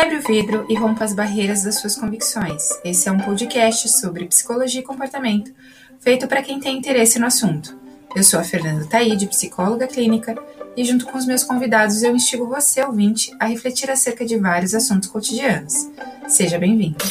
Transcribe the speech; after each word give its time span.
Quebre 0.00 0.16
o 0.16 0.22
vidro 0.22 0.66
e 0.66 0.74
rompa 0.74 1.04
as 1.04 1.12
barreiras 1.12 1.62
das 1.62 1.78
suas 1.78 1.94
convicções. 1.94 2.70
Esse 2.82 3.06
é 3.06 3.12
um 3.12 3.18
podcast 3.18 3.86
sobre 3.86 4.24
psicologia 4.24 4.80
e 4.80 4.82
comportamento, 4.82 5.52
feito 6.00 6.26
para 6.26 6.42
quem 6.42 6.58
tem 6.58 6.78
interesse 6.78 7.18
no 7.18 7.26
assunto. 7.26 7.78
Eu 8.16 8.24
sou 8.24 8.40
a 8.40 8.42
Fernanda 8.42 8.86
Taide, 8.86 9.26
psicóloga 9.26 9.86
clínica, 9.86 10.42
e 10.74 10.86
junto 10.86 11.04
com 11.04 11.18
os 11.18 11.26
meus 11.26 11.44
convidados 11.44 12.02
eu 12.02 12.16
instigo 12.16 12.46
você, 12.46 12.82
ouvinte, 12.82 13.30
a 13.38 13.44
refletir 13.44 13.90
acerca 13.90 14.24
de 14.24 14.38
vários 14.38 14.74
assuntos 14.74 15.10
cotidianos. 15.10 15.90
Seja 16.26 16.58
bem-vindo! 16.58 17.04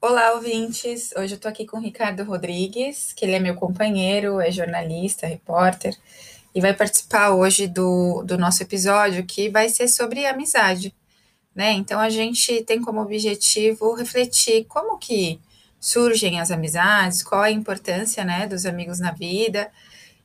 Olá, 0.00 0.34
ouvintes! 0.34 1.10
Hoje 1.16 1.34
eu 1.34 1.36
estou 1.36 1.48
aqui 1.48 1.66
com 1.66 1.78
o 1.78 1.82
Ricardo 1.82 2.22
Rodrigues, 2.22 3.12
que 3.12 3.24
ele 3.24 3.34
é 3.34 3.40
meu 3.40 3.56
companheiro, 3.56 4.40
é 4.40 4.52
jornalista, 4.52 5.26
repórter, 5.26 5.96
e 6.54 6.60
vai 6.60 6.74
participar 6.74 7.30
hoje 7.30 7.66
do, 7.66 8.22
do 8.22 8.38
nosso 8.38 8.62
episódio 8.62 9.24
que 9.24 9.50
vai 9.50 9.68
ser 9.68 9.88
sobre 9.88 10.26
amizade 10.26 10.94
né? 11.54 11.72
Então 11.72 11.98
a 12.00 12.08
gente 12.08 12.62
tem 12.64 12.80
como 12.80 13.00
objetivo 13.00 13.94
refletir 13.94 14.64
como 14.66 14.98
que 14.98 15.40
surgem 15.80 16.40
as 16.40 16.50
amizades, 16.50 17.22
qual 17.22 17.42
a 17.42 17.50
importância, 17.50 18.24
né, 18.24 18.46
dos 18.46 18.66
amigos 18.66 18.98
na 18.98 19.12
vida 19.12 19.70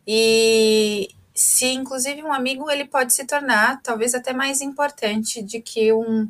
e 0.05 1.09
se 1.33 1.67
inclusive 1.67 2.21
um 2.23 2.31
amigo 2.31 2.69
ele 2.69 2.85
pode 2.85 3.13
se 3.13 3.25
tornar 3.25 3.81
talvez 3.81 4.13
até 4.13 4.33
mais 4.33 4.61
importante 4.61 5.41
de 5.41 5.61
que 5.61 5.91
um, 5.91 6.29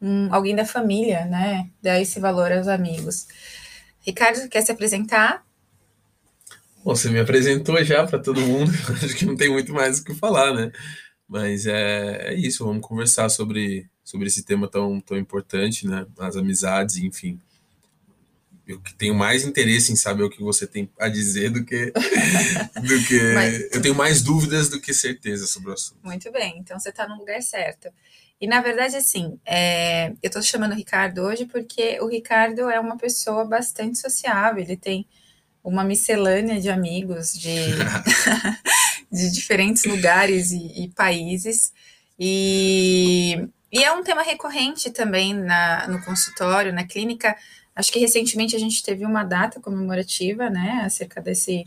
um 0.00 0.32
alguém 0.32 0.54
da 0.54 0.64
família, 0.64 1.24
né? 1.24 1.68
Dar 1.82 2.00
esse 2.00 2.20
valor 2.20 2.52
aos 2.52 2.68
amigos. 2.68 3.26
Ricardo, 4.00 4.48
quer 4.48 4.62
se 4.62 4.70
apresentar? 4.70 5.44
Você 6.84 7.08
me 7.08 7.18
apresentou 7.18 7.82
já 7.82 8.06
para 8.06 8.18
todo 8.18 8.40
mundo, 8.40 8.70
acho 9.02 9.16
que 9.16 9.24
não 9.24 9.36
tem 9.36 9.50
muito 9.50 9.72
mais 9.72 9.98
o 9.98 10.04
que 10.04 10.14
falar, 10.14 10.52
né? 10.52 10.70
Mas 11.26 11.66
é, 11.66 12.28
é 12.28 12.34
isso, 12.34 12.64
vamos 12.64 12.86
conversar 12.86 13.30
sobre 13.30 13.88
sobre 14.04 14.26
esse 14.26 14.42
tema 14.42 14.68
tão, 14.68 15.00
tão 15.00 15.16
importante, 15.16 15.86
né? 15.86 16.06
As 16.18 16.36
amizades, 16.36 16.98
enfim. 16.98 17.40
Eu 18.66 18.80
tenho 18.96 19.14
mais 19.14 19.44
interesse 19.44 19.92
em 19.92 19.96
saber 19.96 20.22
o 20.22 20.30
que 20.30 20.42
você 20.42 20.66
tem 20.66 20.88
a 20.98 21.08
dizer 21.08 21.50
do 21.50 21.64
que. 21.64 21.90
do 22.80 23.06
que 23.06 23.34
Mas, 23.34 23.74
eu 23.74 23.82
tenho 23.82 23.94
mais 23.94 24.22
dúvidas 24.22 24.68
do 24.68 24.80
que 24.80 24.92
certeza 24.92 25.46
sobre 25.46 25.70
o 25.70 25.72
assunto. 25.74 25.98
Muito 26.02 26.30
bem, 26.30 26.58
então 26.58 26.78
você 26.78 26.90
está 26.90 27.08
no 27.08 27.16
lugar 27.16 27.42
certo. 27.42 27.88
E 28.40 28.46
na 28.46 28.60
verdade, 28.60 28.96
assim, 28.96 29.38
é, 29.46 30.08
eu 30.22 30.28
estou 30.28 30.42
chamando 30.42 30.72
o 30.72 30.76
Ricardo 30.76 31.22
hoje 31.22 31.46
porque 31.46 31.98
o 32.00 32.06
Ricardo 32.06 32.68
é 32.68 32.78
uma 32.80 32.96
pessoa 32.96 33.44
bastante 33.44 33.98
sociável, 33.98 34.62
ele 34.62 34.76
tem 34.76 35.06
uma 35.62 35.84
miscelânea 35.84 36.60
de 36.60 36.68
amigos 36.68 37.32
de, 37.32 37.54
de 39.10 39.30
diferentes 39.30 39.84
lugares 39.84 40.52
e, 40.52 40.84
e 40.84 40.88
países. 40.88 41.72
E 42.18 43.48
e 43.74 43.82
é 43.82 43.92
um 43.92 44.04
tema 44.04 44.22
recorrente 44.22 44.88
também 44.92 45.34
na, 45.34 45.88
no 45.88 46.00
consultório, 46.04 46.72
na 46.72 46.86
clínica. 46.86 47.36
Acho 47.74 47.92
que 47.92 47.98
recentemente 47.98 48.54
a 48.54 48.58
gente 48.58 48.80
teve 48.84 49.04
uma 49.04 49.24
data 49.24 49.58
comemorativa, 49.60 50.48
né, 50.48 50.82
acerca 50.84 51.20
desse, 51.20 51.64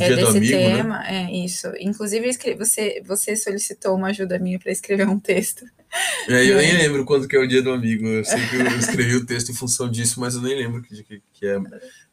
é, 0.00 0.08
desse 0.14 0.38
amigo, 0.38 0.56
né? 0.56 0.76
tema. 0.76 0.98
Né? 1.00 1.28
É 1.28 1.44
isso. 1.44 1.70
Inclusive, 1.78 2.30
você, 2.56 3.02
você 3.04 3.36
solicitou 3.36 3.94
uma 3.96 4.08
ajuda 4.08 4.38
minha 4.38 4.58
para 4.58 4.72
escrever 4.72 5.06
um 5.06 5.20
texto. 5.20 5.64
É, 6.28 6.44
eu 6.44 6.56
nem 6.56 6.76
lembro 6.76 7.06
quando 7.06 7.28
que 7.28 7.36
é 7.36 7.38
o 7.38 7.46
dia 7.46 7.62
do 7.62 7.72
amigo. 7.72 8.06
Eu 8.06 8.24
sei 8.24 8.44
que 8.48 8.56
eu 8.56 8.78
escrevi 8.78 9.14
o 9.14 9.24
texto 9.24 9.50
em 9.50 9.54
função 9.54 9.88
disso, 9.88 10.20
mas 10.20 10.34
eu 10.34 10.42
nem 10.42 10.54
lembro 10.54 10.82
que, 10.82 11.02
que, 11.02 11.22
que 11.32 11.46
é. 11.46 11.58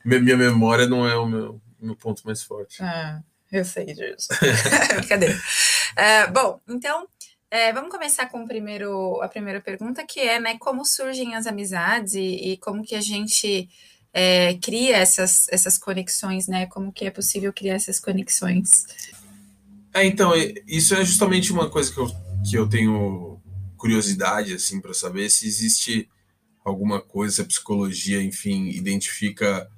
Minha 0.05 0.38
memória 0.38 0.88
não 0.88 1.05
é 1.05 1.17
o 1.17 1.25
meu, 1.25 1.59
meu 1.81 1.95
ponto 1.95 2.21
mais 2.23 2.44
forte. 2.44 2.81
Ah, 2.81 3.19
eu 3.51 3.66
sei 3.66 3.85
disso. 3.88 4.29
Brincadeira. 4.95 5.35
Uh, 5.35 6.31
bom, 6.31 6.61
então 6.69 7.07
é, 7.54 7.72
vamos 7.72 7.92
começar 7.92 8.26
com 8.26 8.48
primeiro, 8.48 9.22
a 9.22 9.28
primeira 9.28 9.62
pergunta, 9.62 10.04
que 10.04 10.20
é, 10.20 10.40
né, 10.40 10.58
como 10.58 10.84
surgem 10.84 11.36
as 11.36 11.46
amizades 11.46 12.16
e, 12.16 12.54
e 12.54 12.58
como 12.58 12.82
que 12.82 12.96
a 12.96 13.00
gente 13.00 13.70
é, 14.12 14.56
cria 14.56 14.98
essas, 14.98 15.48
essas 15.50 15.78
conexões, 15.78 16.48
né? 16.48 16.66
Como 16.66 16.92
que 16.92 17.06
é 17.06 17.12
possível 17.12 17.53
criar 17.53 17.75
essas 17.75 18.00
conexões? 18.00 18.88
É, 19.94 20.03
então, 20.03 20.31
isso 20.68 20.96
é 20.96 21.06
justamente 21.06 21.53
uma 21.53 21.69
coisa 21.69 21.94
que 21.94 22.00
eu, 22.00 22.08
que 22.50 22.58
eu 22.58 22.68
tenho 22.68 23.40
curiosidade, 23.78 24.56
assim, 24.56 24.81
para 24.81 24.96
saber 24.96 25.30
se 25.30 25.46
existe 25.46 26.09
alguma 26.66 27.00
coisa, 27.00 27.36
se 27.36 27.42
a 27.44 27.46
psicologia, 27.46 28.19
enfim, 28.19 28.69
identifica 28.69 29.69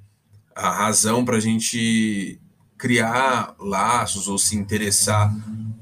a 0.55 0.69
razão 0.69 1.25
para 1.25 1.35
a 1.35 1.41
gente 1.41 2.39
criar 2.77 3.55
laços 3.59 4.27
ou 4.27 4.37
se 4.37 4.55
interessar 4.55 5.33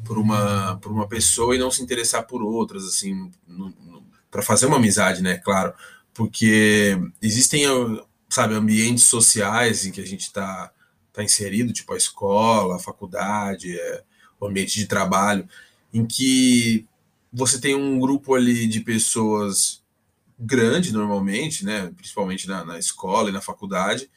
por 0.06 0.18
uma, 0.18 0.78
por 0.78 0.92
uma 0.92 1.08
pessoa 1.08 1.56
e 1.56 1.60
não 1.60 1.72
se 1.72 1.82
interessar 1.82 2.26
por 2.28 2.42
outras, 2.44 2.84
assim, 2.86 3.32
para 4.30 4.42
fazer 4.42 4.66
uma 4.66 4.78
amizade, 4.78 5.22
né? 5.22 5.38
Claro, 5.38 5.74
porque 6.14 6.98
existem, 7.22 7.64
sabe, 8.30 8.54
ambientes 8.54 9.06
sociais 9.06 9.86
em 9.86 9.92
que 9.92 10.02
a 10.02 10.06
gente 10.06 10.22
está 10.22 10.72
tá 11.12 11.24
inserido, 11.24 11.74
tipo 11.74 11.94
a 11.94 11.98
escola, 11.98 12.76
a 12.76 12.80
faculdade, 12.80 13.80
é, 13.80 14.04
o 14.40 14.48
ambiente 14.48 14.78
de 14.78 14.86
trabalho, 14.86 15.48
em 15.94 16.06
que 16.06 16.88
você 17.32 17.60
tem 17.60 17.76
um 17.76 18.00
grupo 18.00 18.36
ali 18.36 18.68
de 18.68 18.82
pessoas 18.82 19.82
grande 20.40 20.92
normalmente, 20.92 21.64
né? 21.64 21.92
Principalmente 21.96 22.48
na, 22.48 22.66
na 22.66 22.78
escola 22.78 23.30
e 23.30 23.34
na 23.34 23.42
faculdade, 23.42 24.10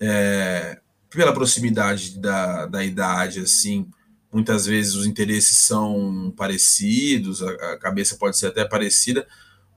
é, 0.00 0.80
pela 1.10 1.32
proximidade 1.32 2.18
da, 2.18 2.66
da 2.66 2.84
idade, 2.84 3.40
assim, 3.40 3.86
muitas 4.32 4.66
vezes 4.66 4.94
os 4.94 5.06
interesses 5.06 5.58
são 5.58 6.32
parecidos, 6.36 7.42
a, 7.42 7.50
a, 7.72 7.78
cabeça 7.78 8.16
pode 8.16 8.38
ser 8.38 8.46
até 8.46 8.64
parecida, 8.64 9.26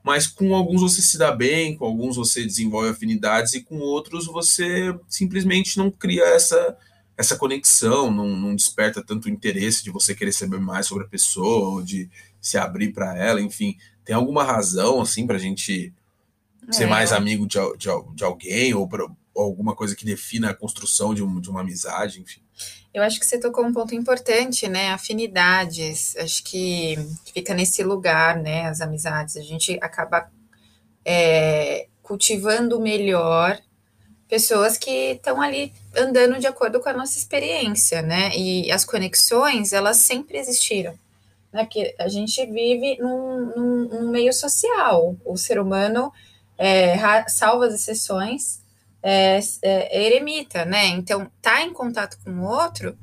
mas 0.04 0.26
com 0.26 0.54
alguns 0.54 0.82
você 0.82 1.00
se 1.00 1.16
dá 1.16 1.32
bem, 1.32 1.76
com 1.76 1.84
alguns 1.84 2.16
você 2.16 2.44
desenvolve 2.44 2.88
afinidades 2.88 3.54
e 3.54 3.62
com 3.62 3.78
outros 3.78 4.26
você 4.26 4.94
simplesmente 5.08 5.78
não 5.78 5.90
cria 5.90 6.24
essa 6.24 6.76
essa 7.14 7.36
conexão, 7.36 8.10
não, 8.10 8.34
não 8.34 8.56
desperta 8.56 9.04
tanto 9.04 9.28
interesse 9.28 9.84
de 9.84 9.90
você 9.90 10.14
querer 10.14 10.32
saber 10.32 10.58
mais 10.58 10.86
sobre 10.86 11.04
a 11.04 11.08
pessoa 11.08 11.74
ou 11.74 11.82
de 11.82 12.10
se 12.40 12.56
abrir 12.56 12.92
para 12.92 13.16
ela, 13.16 13.40
enfim, 13.40 13.76
tem 14.02 14.16
alguma 14.16 14.42
razão 14.42 15.00
assim 15.00 15.26
para 15.26 15.36
a 15.36 15.38
gente 15.38 15.92
é. 16.66 16.72
ser 16.72 16.86
mais 16.86 17.12
amigo 17.12 17.46
de, 17.46 17.58
de, 17.76 17.88
de 18.14 18.24
alguém 18.24 18.72
ou, 18.74 18.88
ou 18.90 19.16
alguma 19.34 19.74
coisa 19.74 19.96
que 19.96 20.04
defina 20.04 20.50
a 20.50 20.54
construção 20.54 21.14
de, 21.14 21.22
um, 21.22 21.40
de 21.40 21.48
uma 21.50 21.60
amizade, 21.60 22.20
enfim. 22.20 22.42
Eu 22.92 23.02
acho 23.02 23.18
que 23.18 23.26
você 23.26 23.38
tocou 23.40 23.64
um 23.64 23.72
ponto 23.72 23.94
importante, 23.94 24.68
né? 24.68 24.90
Afinidades. 24.90 26.14
Acho 26.16 26.44
que 26.44 26.96
fica 27.32 27.54
nesse 27.54 27.82
lugar, 27.82 28.36
né? 28.36 28.66
As 28.66 28.80
amizades. 28.80 29.36
A 29.36 29.42
gente 29.42 29.78
acaba 29.80 30.30
é, 31.04 31.88
cultivando 32.02 32.78
melhor 32.78 33.58
pessoas 34.28 34.78
que 34.78 35.12
estão 35.12 35.40
ali 35.40 35.72
andando 35.96 36.38
de 36.38 36.46
acordo 36.46 36.80
com 36.80 36.88
a 36.88 36.92
nossa 36.94 37.18
experiência, 37.18 38.02
né? 38.02 38.30
E 38.36 38.70
as 38.70 38.84
conexões, 38.84 39.72
elas 39.72 39.98
sempre 39.98 40.38
existiram. 40.38 40.94
Né? 41.52 41.64
Porque 41.64 41.94
a 41.98 42.08
gente 42.08 42.44
vive 42.46 42.96
num, 42.98 43.52
num, 43.54 43.88
num 43.88 44.10
meio 44.10 44.32
social. 44.32 45.14
O 45.24 45.36
ser 45.36 45.60
humano, 45.60 46.10
é, 46.56 46.94
as 46.94 47.42
exceções, 47.74 48.61
é, 49.02 49.40
é, 49.62 50.06
eremita, 50.06 50.64
né? 50.64 50.86
Então, 50.88 51.22
estar 51.22 51.56
tá 51.56 51.62
em 51.62 51.72
contato 51.72 52.18
com 52.24 52.30
o 52.30 52.44
outro 52.44 52.96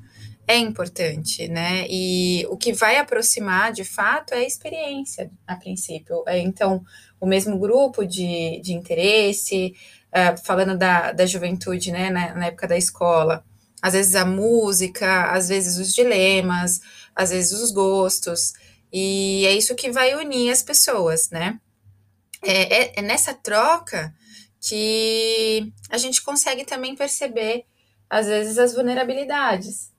é 0.47 0.57
importante, 0.57 1.47
né? 1.47 1.85
E 1.89 2.45
o 2.49 2.57
que 2.57 2.73
vai 2.73 2.97
aproximar, 2.97 3.71
de 3.71 3.83
fato, 3.83 4.33
é 4.33 4.37
a 4.37 4.47
experiência, 4.47 5.29
a 5.45 5.55
princípio. 5.55 6.23
É, 6.25 6.39
então, 6.39 6.83
o 7.19 7.27
mesmo 7.27 7.59
grupo 7.59 8.03
de, 8.05 8.59
de 8.61 8.73
interesse, 8.73 9.75
é, 10.11 10.35
falando 10.37 10.77
da, 10.77 11.11
da 11.11 11.25
juventude, 11.25 11.91
né, 11.91 12.09
na, 12.09 12.33
na 12.33 12.45
época 12.47 12.67
da 12.67 12.77
escola, 12.77 13.45
às 13.81 13.93
vezes 13.93 14.15
a 14.15 14.25
música, 14.25 15.31
às 15.31 15.49
vezes 15.49 15.77
os 15.77 15.93
dilemas, 15.93 16.81
às 17.15 17.29
vezes 17.29 17.51
os 17.51 17.71
gostos, 17.71 18.53
e 18.91 19.45
é 19.45 19.53
isso 19.53 19.75
que 19.75 19.91
vai 19.91 20.15
unir 20.15 20.51
as 20.51 20.63
pessoas, 20.63 21.29
né? 21.29 21.59
É, 22.41 22.83
é, 22.83 22.93
é 22.95 23.01
nessa 23.01 23.33
troca 23.33 24.13
que 24.61 25.71
a 25.89 25.97
gente 25.97 26.21
consegue 26.21 26.65
também 26.65 26.95
perceber, 26.95 27.65
às 28.09 28.27
vezes, 28.27 28.57
as 28.57 28.73
vulnerabilidades. 28.73 29.91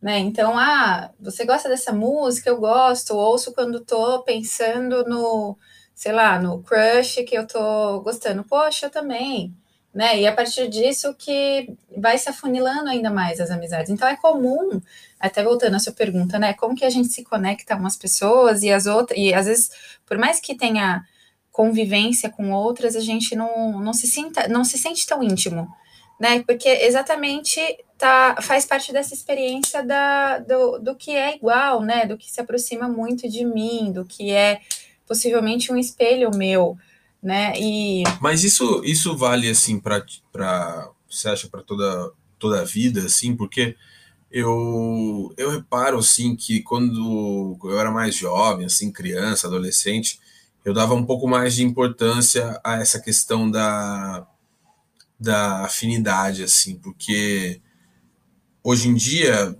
Né? 0.00 0.18
Então, 0.18 0.58
ah, 0.58 1.10
você 1.20 1.44
gosta 1.44 1.68
dessa 1.68 1.92
música? 1.92 2.50
Eu 2.50 2.58
gosto, 2.58 3.14
ouço 3.14 3.52
quando 3.54 3.80
tô 3.80 4.22
pensando 4.24 5.04
no, 5.04 5.56
sei 5.94 6.12
lá, 6.12 6.40
no 6.40 6.62
crush 6.62 7.22
que 7.24 7.36
eu 7.36 7.46
tô 7.46 8.00
gostando. 8.00 8.42
Poxa, 8.44 8.86
eu 8.86 8.90
também. 8.90 9.54
Né? 9.94 10.20
E 10.20 10.26
a 10.26 10.34
partir 10.34 10.68
disso 10.68 11.14
que 11.14 11.72
vai 11.96 12.18
se 12.18 12.28
afunilando 12.28 12.88
ainda 12.88 13.10
mais 13.10 13.38
as 13.40 13.50
amizades. 13.50 13.90
Então 13.90 14.08
é 14.08 14.16
comum, 14.16 14.80
até 15.20 15.42
voltando 15.44 15.76
à 15.76 15.78
sua 15.78 15.92
pergunta, 15.92 16.38
né? 16.38 16.54
Como 16.54 16.74
que 16.74 16.84
a 16.84 16.90
gente 16.90 17.08
se 17.08 17.22
conecta 17.22 17.76
umas 17.76 17.96
pessoas 17.96 18.62
e 18.62 18.72
as 18.72 18.86
outras, 18.86 19.18
e 19.18 19.34
às 19.34 19.46
vezes, 19.46 19.70
por 20.06 20.16
mais 20.16 20.40
que 20.40 20.56
tenha 20.56 21.04
convivência 21.52 22.30
com 22.30 22.50
outras, 22.50 22.96
a 22.96 23.00
gente 23.00 23.36
não, 23.36 23.78
não, 23.78 23.92
se, 23.92 24.06
sinta, 24.06 24.48
não 24.48 24.64
se 24.64 24.78
sente 24.78 25.06
tão 25.06 25.22
íntimo, 25.22 25.68
né? 26.18 26.42
Porque 26.46 26.66
exatamente 26.68 27.60
tá, 27.98 28.36
faz 28.40 28.64
parte 28.64 28.90
dessa 28.90 29.12
experiência 29.12 29.84
da, 29.84 30.38
do, 30.38 30.78
do 30.78 30.96
que 30.96 31.10
é 31.10 31.36
igual, 31.36 31.82
né? 31.82 32.06
Do 32.06 32.16
que 32.16 32.32
se 32.32 32.40
aproxima 32.40 32.88
muito 32.88 33.28
de 33.28 33.44
mim, 33.44 33.92
do 33.92 34.04
que 34.04 34.30
é 34.30 34.60
possivelmente 35.06 35.70
um 35.70 35.76
espelho 35.76 36.30
meu, 36.34 36.76
né? 37.22 37.52
E 37.60 38.02
Mas 38.20 38.42
isso 38.42 38.82
isso 38.82 39.14
vale 39.14 39.50
assim 39.50 39.78
para 39.78 40.02
você 41.08 41.28
acha 41.28 41.48
para 41.48 41.62
toda 41.62 42.10
toda 42.38 42.62
a 42.62 42.64
vida 42.64 43.04
assim, 43.04 43.36
porque 43.36 43.76
eu 44.30 45.34
eu 45.36 45.50
reparo 45.50 45.98
assim 45.98 46.34
que 46.34 46.62
quando 46.62 47.58
eu 47.62 47.78
era 47.78 47.90
mais 47.90 48.16
jovem, 48.16 48.64
assim, 48.64 48.90
criança, 48.90 49.46
adolescente, 49.46 50.18
eu 50.64 50.72
dava 50.72 50.94
um 50.94 51.04
pouco 51.04 51.28
mais 51.28 51.54
de 51.54 51.64
importância 51.64 52.60
a 52.64 52.80
essa 52.80 53.00
questão 53.00 53.50
da 53.50 54.26
da 55.18 55.64
afinidade 55.64 56.42
assim, 56.42 56.76
porque 56.76 57.62
hoje 58.62 58.88
em 58.88 58.94
dia 58.94 59.56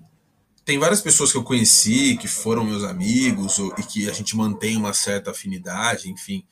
tem 0.64 0.78
várias 0.78 1.00
pessoas 1.00 1.30
que 1.30 1.38
eu 1.38 1.44
conheci, 1.44 2.16
que 2.16 2.26
foram 2.26 2.64
meus 2.64 2.82
amigos, 2.82 3.58
e 3.78 3.82
que 3.82 4.10
a 4.10 4.12
gente 4.12 4.36
mantém 4.36 4.76
uma 4.76 4.92
certa 4.92 5.30
afinidade, 5.30 6.10
enfim, 6.10 6.44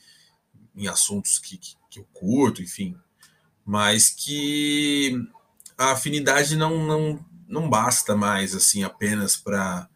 em 0.77 0.87
assuntos 0.89 1.39
que, 1.39 1.59
que, 1.59 1.77
que 1.91 2.01
eu 2.01 2.07
curto, 2.13 2.63
enfim, 2.63 2.97
mas 3.65 4.11
que 4.11 5.17
a 5.77 5.93
afinidade 5.93 6.57
não, 6.57 6.85
não, 6.85 7.25
não 7.49 7.69
basta 7.69 8.17
mais, 8.17 8.55
assim, 8.55 8.85
apenas 8.85 9.37
para 9.37 9.89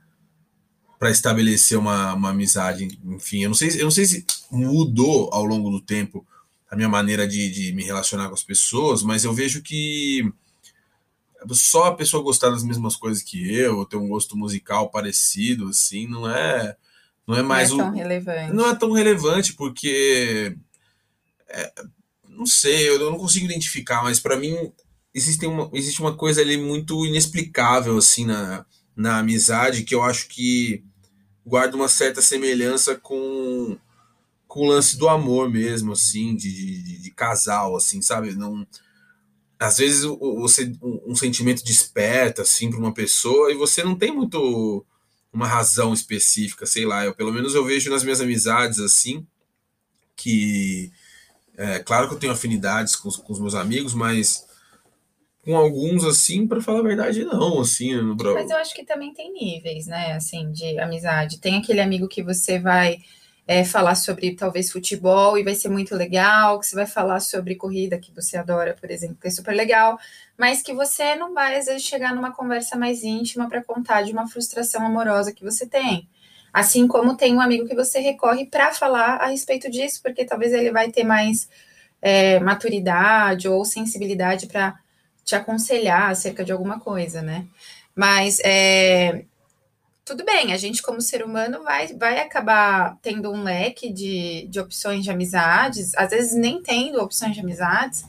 para 0.99 1.11
estabelecer 1.11 1.79
uma, 1.79 2.15
uma 2.15 2.31
amizade, 2.31 2.99
enfim, 3.05 3.43
eu 3.43 3.49
não 3.49 3.55
sei, 3.55 3.69
eu 3.81 3.85
não 3.85 3.91
sei 3.91 4.07
se 4.07 4.25
mudou 4.51 5.29
ao 5.33 5.45
longo 5.45 5.71
do 5.71 5.81
tempo 5.81 6.27
a 6.71 6.77
minha 6.77 6.89
maneira 6.89 7.27
de, 7.27 7.51
de 7.51 7.73
me 7.73 7.85
relacionar 7.85 8.29
com 8.29 8.35
as 8.35 8.43
pessoas, 8.43 9.03
mas 9.03 9.25
eu 9.25 9.33
vejo 9.33 9.63
que 9.63 10.33
só 11.51 11.85
a 11.85 11.95
pessoa 11.95 12.23
gostar 12.23 12.51
das 12.51 12.65
mesmas 12.65 12.97
coisas 12.97 13.23
que 13.23 13.55
eu, 13.55 13.85
ter 13.85 13.97
um 13.97 14.09
gosto 14.09 14.37
musical 14.37 14.91
parecido, 14.91 15.69
assim, 15.69 16.07
não 16.07 16.29
é 16.29 16.77
não 17.27 17.37
é 17.37 17.43
mais 17.43 17.71
não 17.71 17.77
é 17.77 17.83
tão 17.83 17.91
o, 17.91 17.95
relevante. 17.95 18.53
Não 18.53 18.69
é 18.69 18.75
tão 18.75 18.93
relevante 18.93 19.53
porque 19.55 20.57
é, 21.49 21.73
não 22.29 22.47
sei, 22.47 22.89
eu 22.89 23.11
não 23.11 23.19
consigo 23.19 23.47
identificar, 23.47 24.03
mas 24.03 24.21
para 24.21 24.37
mim 24.37 24.73
existe 25.15 25.47
uma, 25.47 25.71
existe 25.73 26.01
uma 26.01 26.17
coisa 26.17 26.41
ali 26.41 26.57
muito 26.57 27.05
inexplicável 27.07 27.97
assim 27.97 28.25
na, 28.27 28.65
na 28.97 29.19
amizade 29.19 29.83
que 29.83 29.95
eu 29.95 30.03
acho 30.03 30.29
que 30.29 30.85
guarda 31.45 31.77
uma 31.77 31.89
certa 31.89 32.23
semelhança 32.23 32.95
com 32.97 33.79
com 34.47 34.61
o 34.61 34.67
lance 34.69 34.97
do 34.97 35.09
amor 35.09 35.51
mesmo, 35.51 35.93
assim, 35.93 36.37
de, 36.37 36.81
de, 36.81 37.03
de 37.03 37.11
casal, 37.11 37.75
assim, 37.75 38.01
sabe? 38.01 38.37
Não, 38.37 38.65
às 39.59 39.79
vezes 39.79 40.05
você 40.05 40.73
um 40.83 41.17
sentimento 41.17 41.65
desperta 41.65 42.43
assim 42.43 42.71
para 42.71 42.79
uma 42.79 42.93
pessoa 42.95 43.51
e 43.51 43.57
você 43.57 43.83
não 43.83 43.97
tem 43.97 44.13
muito 44.15 44.85
uma 45.33 45.47
razão 45.47 45.93
específica, 45.93 46.67
sei 46.67 46.85
lá. 46.85 47.05
Eu 47.05 47.15
pelo 47.15 47.33
menos 47.33 47.55
eu 47.55 47.65
vejo 47.65 47.91
nas 47.91 48.05
minhas 48.05 48.21
amizades 48.21 48.79
assim 48.79 49.27
que 50.17 50.93
é 51.57 51.79
claro 51.81 52.09
que 52.09 52.15
eu 52.15 52.19
tenho 52.19 52.33
afinidades 52.33 52.95
com, 52.97 53.11
com 53.11 53.33
os 53.33 53.41
meus 53.41 53.55
amigos, 53.55 53.95
mas 53.95 54.44
com 55.45 55.57
alguns 55.57 56.05
assim, 56.05 56.47
para 56.47 56.61
falar 56.61 56.81
a 56.81 56.83
verdade, 56.83 57.25
não, 57.25 57.61
assim. 57.61 57.95
Mas 58.35 58.51
eu 58.51 58.57
acho 58.57 58.75
que 58.75 58.85
também 58.85 59.13
tem 59.13 59.33
níveis, 59.33 59.87
né, 59.87 60.13
assim, 60.13 60.51
de 60.51 60.79
amizade. 60.79 61.39
Tem 61.39 61.57
aquele 61.57 61.81
amigo 61.81 62.09
que 62.09 62.23
você 62.23 62.59
vai 62.59 62.99
é, 63.47 63.63
falar 63.65 63.95
sobre 63.95 64.35
talvez 64.35 64.73
futebol 64.73 65.37
e 65.37 65.45
vai 65.45 65.55
ser 65.55 65.69
muito 65.69 65.95
legal, 65.95 66.59
que 66.59 66.67
você 66.67 66.75
vai 66.75 66.87
falar 66.87 67.21
sobre 67.21 67.57
corrida, 67.57 67.99
que 67.99 68.11
você 68.13 68.39
adora, 68.39 68.75
por 68.79 68.91
exemplo, 68.91 69.17
que 69.21 69.29
é 69.29 69.31
super 69.31 69.55
legal, 69.55 69.99
mas 70.39 70.63
que 70.63 70.73
você 70.73 71.15
não 71.15 71.35
vai, 71.35 71.57
às 71.59 71.67
vezes, 71.67 71.83
chegar 71.83 72.15
numa 72.15 72.33
conversa 72.33 72.77
mais 72.77 73.03
íntima 73.05 73.49
para 73.49 73.63
contar 73.63 74.03
de 74.03 74.13
uma 74.13 74.27
frustração 74.27 74.85
amorosa 74.87 75.33
que 75.33 75.45
você 75.45 75.67
tem. 75.67 76.09
Assim 76.53 76.87
como 76.87 77.17
tem 77.17 77.35
um 77.35 77.41
amigo 77.41 77.67
que 77.67 77.75
você 77.75 77.99
recorre 77.99 78.47
para 78.47 78.73
falar 78.73 79.17
a 79.17 79.27
respeito 79.27 79.71
disso, 79.71 80.01
porque 80.03 80.25
talvez 80.25 80.53
ele 80.53 80.71
vai 80.71 80.91
ter 80.91 81.05
mais 81.05 81.49
é, 82.01 82.39
maturidade 82.41 83.49
ou 83.49 83.65
sensibilidade 83.65 84.47
para 84.47 84.79
te 85.25 85.35
aconselhar 85.35 86.11
acerca 86.11 86.45
de 86.45 86.53
alguma 86.53 86.79
coisa, 86.79 87.23
né? 87.23 87.47
Mas 87.95 88.41
é, 88.45 89.25
tudo 90.05 90.25
bem, 90.25 90.53
a 90.53 90.57
gente, 90.57 90.83
como 90.83 91.01
ser 91.01 91.25
humano, 91.25 91.63
vai, 91.63 91.87
vai 91.95 92.21
acabar 92.21 92.99
tendo 93.01 93.33
um 93.33 93.43
leque 93.43 93.91
de, 93.91 94.47
de 94.49 94.61
opções 94.61 95.03
de 95.03 95.11
amizades, 95.11 95.95
às 95.95 96.11
vezes 96.11 96.35
nem 96.35 96.63
tendo 96.63 97.01
opções 97.01 97.35
de 97.35 97.41
amizades, 97.41 98.05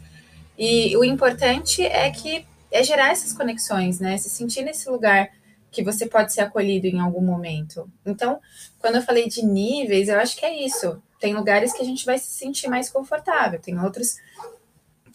e 0.57 0.95
o 0.97 1.03
importante 1.03 1.85
é 1.85 2.09
que 2.09 2.45
é 2.71 2.83
gerar 2.83 3.11
essas 3.11 3.31
conexões, 3.31 3.99
né? 3.99 4.17
Se 4.17 4.29
sentir 4.29 4.63
nesse 4.63 4.89
lugar 4.89 5.29
que 5.71 5.83
você 5.83 6.05
pode 6.05 6.33
ser 6.33 6.41
acolhido 6.41 6.87
em 6.87 6.99
algum 6.99 7.21
momento. 7.21 7.89
Então, 8.05 8.39
quando 8.79 8.95
eu 8.95 9.01
falei 9.01 9.27
de 9.27 9.45
níveis, 9.45 10.09
eu 10.09 10.19
acho 10.19 10.35
que 10.35 10.45
é 10.45 10.65
isso. 10.65 11.01
Tem 11.19 11.33
lugares 11.33 11.73
que 11.73 11.81
a 11.81 11.85
gente 11.85 12.05
vai 12.05 12.17
se 12.17 12.31
sentir 12.31 12.67
mais 12.67 12.89
confortável, 12.89 13.59
tem 13.59 13.79
outros 13.79 14.17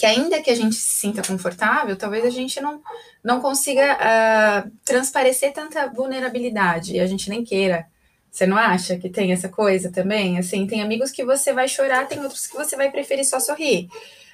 que 0.01 0.07
ainda 0.07 0.41
que 0.41 0.49
a 0.49 0.55
gente 0.55 0.77
se 0.77 0.99
sinta 0.99 1.21
confortável, 1.23 1.95
talvez 1.95 2.25
a 2.25 2.31
gente 2.31 2.59
não, 2.59 2.81
não 3.23 3.39
consiga 3.39 3.99
uh, 3.99 4.71
transparecer 4.83 5.53
tanta 5.53 5.87
vulnerabilidade 5.89 6.95
e 6.95 7.01
a 7.01 7.07
gente 7.07 7.29
nem 7.29 7.45
queira. 7.45 7.87
Você 8.31 8.47
não 8.47 8.57
acha 8.57 8.97
que 8.97 9.11
tem 9.11 9.31
essa 9.31 9.51
coisa 9.51 9.93
também? 9.93 10.39
Assim, 10.39 10.67
tem 10.67 10.81
amigos 10.81 11.11
que 11.11 11.23
você 11.23 11.53
vai 11.53 11.69
chorar, 11.69 12.09
tem 12.09 12.19
outros 12.19 12.47
que 12.47 12.57
você 12.57 12.77
vai 12.77 12.91
preferir 12.91 13.27
só 13.27 13.39
sorrir. 13.39 13.91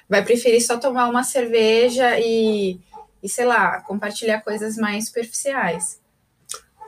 Vai 0.07 0.23
preferir 0.23 0.65
só 0.65 0.77
tomar 0.77 1.09
uma 1.09 1.25
cerveja 1.25 2.17
e, 2.17 2.79
e 3.21 3.27
sei 3.27 3.43
lá, 3.43 3.81
compartilhar 3.81 4.39
coisas 4.39 4.77
mais 4.77 5.07
superficiais. 5.07 5.99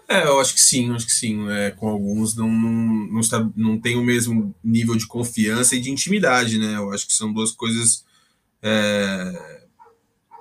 É, 0.07 0.23
eu 0.23 0.39
acho 0.39 0.53
que 0.53 0.61
sim, 0.61 0.95
acho 0.95 1.05
que 1.05 1.11
sim. 1.13 1.51
É, 1.51 1.71
com 1.71 1.89
alguns 1.89 2.33
não, 2.33 2.47
não, 2.47 2.71
não, 3.11 3.19
está, 3.19 3.45
não 3.57 3.77
tem 3.77 3.97
o 3.97 4.03
mesmo 4.05 4.55
nível 4.63 4.95
de 4.95 5.05
confiança 5.05 5.75
e 5.75 5.81
de 5.81 5.91
intimidade, 5.91 6.57
né? 6.57 6.77
Eu 6.77 6.93
acho 6.93 7.05
que 7.05 7.13
são 7.13 7.33
duas 7.33 7.51
coisas 7.51 8.07
é, 8.61 9.61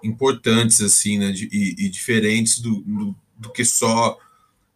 importantes 0.02 0.80
assim, 0.80 1.18
né, 1.18 1.32
de, 1.32 1.48
e, 1.52 1.86
e, 1.86 1.88
diferentes 1.88 2.60
do, 2.60 2.80
do, 2.82 3.16
do, 3.36 3.52
que 3.52 3.64
só 3.64 4.18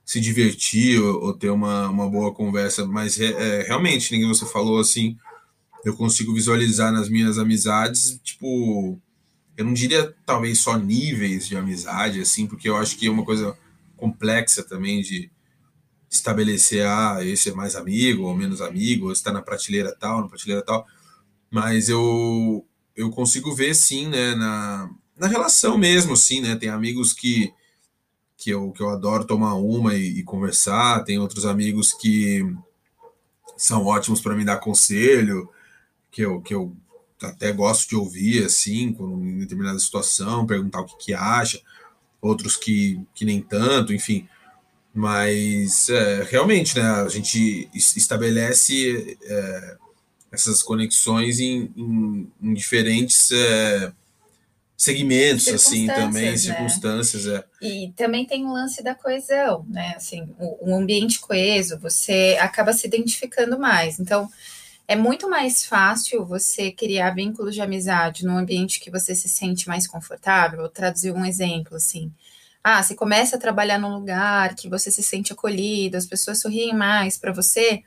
se 0.05 0.21
divertir 0.21 1.01
ou, 1.01 1.27
ou, 1.27 1.35
ter 1.35 1.51
uma, 1.51 1.89
uma 1.89 2.09
boa 2.09 2.33
conversa, 2.33 2.87
mas 2.87 3.19
é, 3.21 3.63
realmente, 3.63 4.13
ninguém 4.13 4.29
você 4.29 4.47
falou 4.47 4.79
assim, 4.79 5.17
eu 5.85 5.97
consigo 5.97 6.35
visualizar 6.35 6.93
nas 6.93 7.09
minhas 7.09 7.39
amizades, 7.39 8.21
tipo, 8.23 9.01
eu 9.57 9.65
não 9.65 9.73
diria 9.73 10.15
talvez 10.25 10.59
só 10.59 10.77
níveis 10.77 11.47
de 11.47 11.57
amizade, 11.57 12.21
assim, 12.21 12.47
porque 12.47 12.69
eu 12.69 12.77
acho 12.77 12.97
que 12.97 13.07
é 13.07 13.11
uma 13.11 13.25
coisa 13.25 13.57
complexa 13.97 14.63
também 14.63 15.03
de 15.03 15.31
estabelecer, 16.11 16.87
ah, 16.87 17.19
esse 17.25 17.49
é 17.49 17.55
mais 17.55 17.75
amigo 17.75 18.25
ou 18.25 18.37
menos 18.37 18.61
amigo, 18.61 19.07
ou 19.07 19.13
está 19.13 19.33
na 19.33 19.41
prateleira 19.41 19.97
tal, 19.99 20.21
na 20.21 20.29
prateleira 20.29 20.63
tal, 20.63 20.87
mas 21.51 21.89
eu 21.89 22.67
eu 22.97 23.11
consigo 23.11 23.55
ver 23.55 23.75
sim, 23.75 24.09
né, 24.09 24.35
na, 24.35 24.91
na 25.17 25.27
relação 25.27 25.79
mesmo, 25.79 26.15
assim, 26.15 26.41
né? 26.41 26.57
Tem 26.57 26.69
amigos 26.69 27.13
que, 27.13 27.53
que, 28.37 28.51
eu, 28.51 28.71
que 28.73 28.83
eu 28.83 28.91
adoro 28.91 29.25
tomar 29.25 29.55
uma 29.55 29.95
e, 29.95 30.19
e 30.19 30.23
conversar, 30.23 31.05
tem 31.05 31.19
outros 31.19 31.47
amigos 31.47 31.93
que 31.93 32.45
são 33.57 33.87
ótimos 33.87 34.21
para 34.21 34.35
me 34.35 34.45
dar 34.45 34.59
conselho, 34.59 35.49
que 36.11 36.23
eu, 36.23 36.41
que 36.41 36.55
eu 36.55 36.75
até 37.23 37.53
gosto 37.53 37.89
de 37.89 37.97
ouvir, 37.97 38.45
assim, 38.45 38.97
em 38.99 39.39
determinada 39.39 39.79
situação, 39.79 40.47
perguntar 40.47 40.81
o 40.81 40.87
que, 40.87 40.97
que 40.97 41.15
acha, 41.15 41.61
outros 42.21 42.57
que, 42.57 43.01
que 43.15 43.25
nem 43.25 43.41
tanto, 43.41 43.93
enfim. 43.93 44.29
Mas 44.95 45.89
é, 45.89 46.25
realmente, 46.25 46.77
né, 46.77 46.83
a 46.83 47.09
gente 47.09 47.71
estabelece 47.75 49.17
é, 49.23 49.77
essas 50.33 50.63
conexões 50.63 51.39
em, 51.39 51.71
em, 51.77 52.33
em 52.41 52.55
diferentes 52.55 53.31
é, 53.31 53.93
segmentos, 54.75 55.47
assim, 55.49 55.87
também, 55.87 56.31
né? 56.31 56.37
circunstâncias. 56.37 57.27
É. 57.27 57.45
E 57.61 57.93
também 57.95 58.27
tem 58.27 58.45
o 58.45 58.53
lance 58.53 58.83
da 58.83 58.95
coesão, 58.95 59.65
né? 59.69 59.93
Assim, 59.95 60.35
o, 60.39 60.71
um 60.71 60.75
ambiente 60.75 61.21
coeso, 61.21 61.79
você 61.79 62.37
acaba 62.41 62.73
se 62.73 62.87
identificando 62.87 63.59
mais. 63.59 64.01
Então, 64.01 64.29
é 64.89 64.97
muito 64.97 65.29
mais 65.29 65.65
fácil 65.65 66.25
você 66.25 66.73
criar 66.73 67.11
vínculos 67.11 67.55
de 67.55 67.61
amizade 67.61 68.25
num 68.25 68.37
ambiente 68.37 68.81
que 68.81 68.91
você 68.91 69.15
se 69.15 69.29
sente 69.29 69.69
mais 69.69 69.87
confortável. 69.87 70.61
Vou 70.61 70.69
traduzir 70.69 71.13
um 71.13 71.25
exemplo, 71.25 71.77
assim. 71.77 72.11
Ah, 72.65 72.83
você 72.83 72.95
começa 72.95 73.37
a 73.37 73.41
trabalhar 73.41 73.79
num 73.79 73.95
lugar 73.95 74.55
que 74.55 74.69
você 74.69 74.91
se 74.91 75.03
sente 75.03 75.33
acolhido, 75.33 75.97
as 75.97 76.07
pessoas 76.07 76.41
sorriem 76.41 76.73
mais 76.75 77.19
para 77.19 77.33
você, 77.33 77.83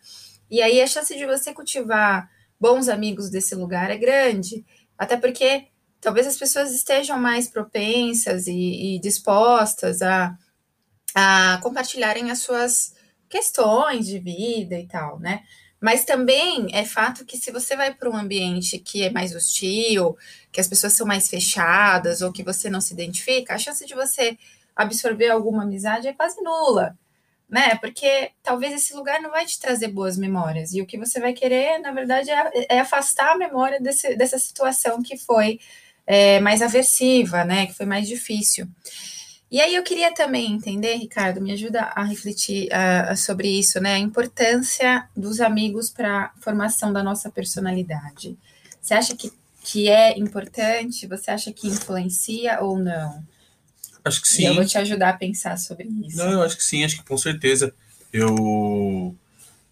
e 0.52 0.62
aí 0.62 0.82
a 0.82 0.88
chance 0.88 1.18
de 1.18 1.26
você 1.26 1.54
cultivar 1.54 2.30
bons 2.60 2.88
amigos 2.90 3.30
desse 3.30 3.56
lugar 3.56 3.92
é 3.92 3.98
grande, 3.98 4.66
até 4.98 5.18
porque 5.18 5.68
talvez 6.00 6.28
as 6.28 6.38
pessoas 6.38 6.74
estejam 6.74 7.20
mais 7.20 7.48
propensas 7.50 8.48
e, 8.48 8.96
e 8.96 9.00
dispostas 9.00 10.02
a, 10.02 10.38
a 11.14 11.60
compartilharem 11.62 12.32
as 12.32 12.40
suas 12.40 12.94
questões 13.30 14.06
de 14.06 14.20
vida 14.20 14.80
e 14.80 14.88
tal, 14.88 15.20
né? 15.20 15.44
Mas 15.82 16.06
também 16.06 16.68
é 16.74 16.86
fato 16.86 17.26
que 17.26 17.38
se 17.38 17.52
você 17.52 17.76
vai 17.76 17.94
para 17.94 18.10
um 18.10 18.16
ambiente 18.16 18.80
que 18.80 19.04
é 19.04 19.10
mais 19.12 19.36
hostil, 19.36 20.18
que 20.52 20.60
as 20.62 20.68
pessoas 20.68 20.94
são 20.94 21.06
mais 21.06 21.28
fechadas 21.28 22.22
ou 22.22 22.32
que 22.32 22.44
você 22.44 22.70
não 22.70 22.82
se 22.82 22.94
identifica, 22.94 23.54
a 23.54 23.58
chance 23.58 23.86
de 23.86 23.94
você 23.94 24.38
absorver 24.76 25.30
alguma 25.30 25.64
amizade 25.64 26.08
é 26.08 26.14
quase 26.14 26.42
nula. 26.42 26.98
Né? 27.50 27.76
Porque 27.76 28.32
talvez 28.42 28.74
esse 28.74 28.94
lugar 28.94 29.22
não 29.22 29.30
vai 29.30 29.46
te 29.46 29.60
trazer 29.60 29.88
boas 29.90 30.18
memórias. 30.18 30.74
E 30.74 30.82
o 30.82 30.86
que 30.86 30.98
você 30.98 31.20
vai 31.20 31.34
querer, 31.34 31.80
na 31.80 31.92
verdade, 31.92 32.30
é, 32.32 32.76
é 32.76 32.80
afastar 32.80 33.34
a 33.34 33.38
memória 33.38 33.80
desse, 33.80 34.16
dessa 34.16 34.40
situação 34.40 35.02
que 35.02 35.18
foi 35.18 35.60
é, 36.06 36.40
mais 36.40 36.62
aversiva, 36.62 37.44
né? 37.44 37.68
Que 37.68 37.74
foi 37.74 37.86
mais 37.86 38.08
difícil. 38.08 38.68
E 39.50 39.62
aí 39.62 39.76
eu 39.76 39.84
queria 39.84 40.14
também 40.14 40.52
entender, 40.52 40.96
Ricardo, 40.96 41.40
me 41.40 41.52
ajuda 41.52 41.82
a 41.96 42.04
refletir 42.04 42.68
uh, 42.68 43.16
sobre 43.16 43.48
isso, 43.48 43.80
né? 43.80 43.94
A 43.94 44.00
importância 44.00 45.08
dos 45.16 45.40
amigos 45.40 45.90
para 45.90 46.26
a 46.26 46.32
formação 46.42 46.92
da 46.92 47.04
nossa 47.04 47.30
personalidade. 47.30 48.38
Você 48.82 48.94
acha 48.94 49.16
que, 49.16 49.32
que 49.62 49.88
é 49.88 50.18
importante? 50.18 51.08
Você 51.08 51.32
acha 51.32 51.54
que 51.54 51.68
influencia 51.68 52.60
ou 52.62 52.78
não? 52.78 53.24
Acho 54.06 54.22
que 54.22 54.28
sim. 54.28 54.44
E 54.44 54.46
eu 54.46 54.54
vou 54.54 54.64
te 54.64 54.78
ajudar 54.78 55.10
a 55.10 55.14
pensar 55.14 55.58
sobre 55.58 55.88
isso. 56.06 56.16
Não, 56.16 56.32
eu 56.32 56.44
acho 56.44 56.56
que 56.56 56.64
sim, 56.64 56.86
acho 56.86 56.98
que 56.98 57.04
com 57.04 57.18
certeza. 57.18 57.74
Eu. 58.14 59.16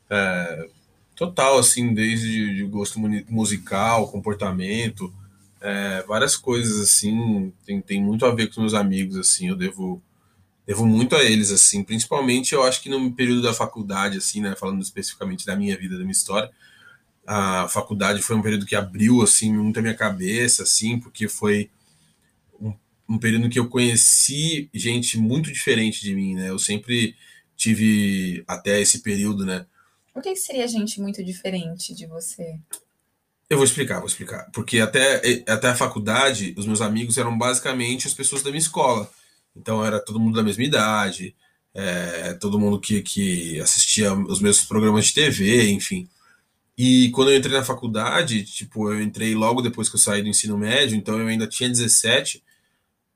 É, 0.09 0.67
total, 1.15 1.59
assim, 1.59 1.93
desde 1.93 2.55
de 2.55 2.63
gosto 2.63 2.99
musical, 3.29 4.11
comportamento, 4.11 5.13
é, 5.61 6.03
várias 6.07 6.35
coisas, 6.35 6.81
assim, 6.81 7.53
tem, 7.63 7.79
tem 7.79 8.03
muito 8.03 8.25
a 8.25 8.33
ver 8.33 8.47
com 8.47 8.53
os 8.53 8.57
meus 8.57 8.73
amigos, 8.73 9.17
assim, 9.17 9.49
eu 9.49 9.55
devo. 9.55 10.01
Devo 10.65 10.85
muito 10.87 11.13
a 11.15 11.23
eles, 11.23 11.51
assim, 11.51 11.83
principalmente 11.83 12.55
eu 12.55 12.63
acho 12.63 12.81
que 12.81 12.87
no 12.89 13.11
período 13.11 13.41
da 13.41 13.53
faculdade, 13.53 14.17
assim, 14.17 14.39
né, 14.39 14.55
falando 14.57 14.81
especificamente 14.81 15.45
da 15.45 15.57
minha 15.57 15.77
vida, 15.77 15.95
da 15.95 16.03
minha 16.03 16.13
história, 16.13 16.49
a 17.27 17.67
faculdade 17.67 18.21
foi 18.21 18.37
um 18.37 18.41
período 18.41 18.65
que 18.65 18.73
abriu, 18.75 19.21
assim, 19.21 19.51
muito 19.51 19.79
a 19.79 19.81
minha 19.81 19.93
cabeça, 19.93 20.63
assim, 20.63 20.97
porque 20.97 21.27
foi 21.27 21.69
um 23.13 23.19
período 23.19 23.49
que 23.49 23.59
eu 23.59 23.69
conheci 23.69 24.69
gente 24.73 25.19
muito 25.19 25.51
diferente 25.51 26.01
de 26.01 26.15
mim, 26.15 26.33
né? 26.33 26.49
Eu 26.49 26.57
sempre 26.57 27.15
tive 27.55 28.43
até 28.47 28.81
esse 28.81 29.03
período, 29.03 29.45
né? 29.45 29.67
O 30.15 30.21
que 30.21 30.35
seria 30.35 30.67
gente 30.67 30.99
muito 30.99 31.23
diferente 31.23 31.93
de 31.93 32.07
você? 32.07 32.57
Eu 33.47 33.57
vou 33.57 33.65
explicar, 33.65 33.99
vou 33.99 34.07
explicar. 34.07 34.49
Porque 34.51 34.79
até, 34.79 35.43
até 35.47 35.69
a 35.69 35.75
faculdade, 35.75 36.55
os 36.57 36.65
meus 36.65 36.81
amigos 36.81 37.17
eram 37.19 37.37
basicamente 37.37 38.07
as 38.07 38.13
pessoas 38.15 38.41
da 38.41 38.49
minha 38.49 38.59
escola. 38.59 39.09
Então 39.55 39.85
era 39.85 39.99
todo 39.99 40.19
mundo 40.19 40.35
da 40.35 40.43
mesma 40.43 40.63
idade, 40.63 41.35
é, 41.71 42.33
todo 42.33 42.59
mundo 42.59 42.79
que, 42.79 43.03
que 43.03 43.59
assistia 43.61 44.11
os 44.13 44.39
meus 44.39 44.65
programas 44.65 45.05
de 45.05 45.13
TV, 45.13 45.69
enfim. 45.69 46.09
E 46.75 47.11
quando 47.11 47.29
eu 47.29 47.37
entrei 47.37 47.55
na 47.55 47.63
faculdade, 47.63 48.43
tipo, 48.43 48.91
eu 48.91 48.99
entrei 48.99 49.35
logo 49.35 49.61
depois 49.61 49.87
que 49.87 49.95
eu 49.95 49.99
saí 49.99 50.23
do 50.23 50.29
ensino 50.29 50.57
médio, 50.57 50.97
então 50.97 51.19
eu 51.19 51.27
ainda 51.27 51.45
tinha 51.45 51.69
17 51.69 52.43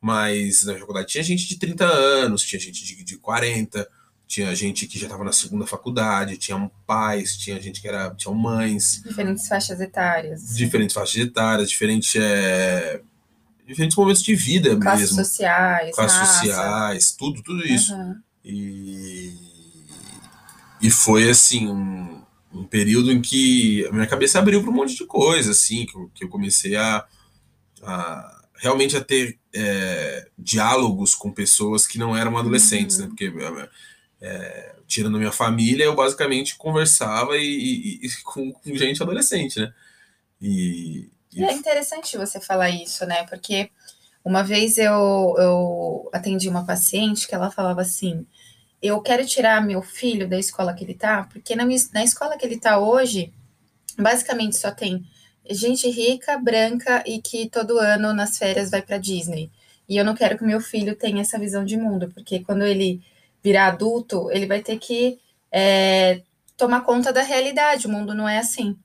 mas 0.01 0.63
na 0.63 0.77
faculdade 0.77 1.08
tinha 1.08 1.24
gente 1.24 1.48
de 1.48 1.58
30 1.58 1.86
anos, 1.86 2.44
tinha 2.44 2.60
gente 2.60 2.84
de, 2.84 3.04
de 3.04 3.18
40, 3.18 3.88
tinha 4.27 4.54
gente 4.54 4.86
que 4.88 5.00
já 5.00 5.08
estava 5.08 5.24
na 5.24 5.32
segunda 5.32 5.66
faculdade, 5.66 6.38
tinha 6.38 6.70
pais, 6.86 7.38
tinha 7.38 7.60
gente 7.62 7.82
que 7.82 7.88
era, 7.88 8.13
tinha 8.13 8.34
mães. 8.34 9.01
Diferentes 9.04 9.48
faixas 9.48 9.80
etárias. 9.80 10.44
Assim. 10.44 10.56
Diferentes 10.56 10.94
faixas 10.94 11.16
etárias, 11.16 11.70
diferentes, 11.70 12.13
é, 12.16 13.01
diferentes 13.66 13.96
momentos 13.96 14.22
de 14.22 14.36
vida 14.36 14.75
Classes 14.77 15.12
mesmo. 15.12 15.24
sociais. 15.24 15.96
Classes 15.96 16.18
raça. 16.18 16.39
sociais, 16.39 17.12
tudo, 17.12 17.42
tudo 17.42 17.66
isso. 17.66 17.94
Uhum. 17.94 18.16
E, 18.44 19.34
e 20.82 20.92
foi 20.92 21.30
assim, 21.30 21.68
um, 21.70 22.22
um 22.54 22.66
período 22.66 23.12
em 23.12 23.22
que 23.22 23.86
a 23.88 23.92
minha 23.94 24.08
cabeça 24.08 24.39
abriu 24.39 24.62
para 24.62 24.70
um 24.70 24.74
monte 24.74 24.96
de 24.96 25.06
coisa, 25.06 25.51
assim, 25.51 25.86
que 25.86 25.98
eu, 25.98 26.12
que 26.13 26.24
eu 26.25 26.30
comecei 26.30 26.75
a, 26.75 27.06
a 27.82 28.37
realmente 28.58 28.96
a 28.98 29.04
ter 29.04 29.38
é, 29.54 30.28
diálogos 30.38 31.16
com 31.16 31.32
pessoas 31.32 31.88
que 31.88 31.98
não 31.98 32.16
eram 32.16 32.38
adolescentes, 32.38 32.98
né? 32.98 33.06
uhum. 33.06 33.10
né? 33.10 33.16
Porque 33.18 33.70
é, 34.22 34.76
tirando 34.88 35.18
minha 35.18 35.32
família, 35.32 35.84
eu 35.84 35.96
basicamente 35.96 36.56
conversava 36.56 37.38
e, 37.38 38.00
e, 38.02 38.06
e 38.06 38.10
com, 38.24 38.52
com, 38.52 38.76
gente 38.76 39.02
adolescente, 39.02 39.60
né? 39.60 39.74
E, 40.42 41.10
e, 41.34 41.44
é 41.44 41.52
interessante 41.52 42.18
você 42.18 42.40
falar 42.40 42.70
isso, 42.70 43.06
né? 43.06 43.24
Porque 43.26 43.70
uma 44.24 44.44
vez 44.44 44.78
eu, 44.78 45.36
eu 45.38 46.10
atendi 46.14 46.48
uma 46.48 46.66
paciente 46.66 47.28
que 47.28 47.36
ela 47.36 47.52
falava 47.52 47.82
assim: 47.82 48.26
eu 48.82 49.02
quero 49.02 49.26
tirar 49.26 49.66
meu 49.66 49.82
filho 49.82 50.28
da 50.28 50.38
escola 50.38 50.74
que 50.74 50.84
ele 50.84 50.94
tá, 50.94 51.28
porque 51.32 51.56
na, 51.56 51.66
minha, 51.66 51.80
na 51.94 52.04
escola 52.04 52.38
que 52.38 52.46
ele 52.46 52.60
tá 52.60 52.80
hoje, 52.80 53.34
basicamente 53.98 54.56
só 54.56 54.72
tem 54.72 55.06
gente 55.50 55.89
rica, 55.89 56.38
branca 56.38 57.04
e 57.06 57.22
que 57.22 57.50
todo 57.50 57.80
ano 57.80 58.13
nas 58.13 58.38
férias 58.38 58.72
vai 58.72 58.82
para 58.82 58.98
Disney. 58.98 59.50
E 59.88 59.98
eu 59.98 60.04
não 60.06 60.16
quero 60.16 60.38
que 60.38 60.44
meu 60.44 60.60
filho 60.60 60.96
tenha 60.96 61.22
essa 61.22 61.39
visão 61.39 61.63
de 61.63 61.77
mundo, 61.77 62.10
porque 62.13 62.44
quando 62.44 62.63
ele 62.63 63.01
virar 63.44 63.68
adulto, 63.68 64.30
ele 64.32 64.46
vai 64.46 64.62
ter 64.62 64.77
que 64.77 65.20
é, 65.51 66.22
tomar 66.58 66.82
conta 66.82 67.13
da 67.13 67.22
realidade. 67.22 67.88
O 67.88 67.89
mundo 67.89 68.13
não 68.13 68.27
é 68.27 68.39
assim, 68.39 68.77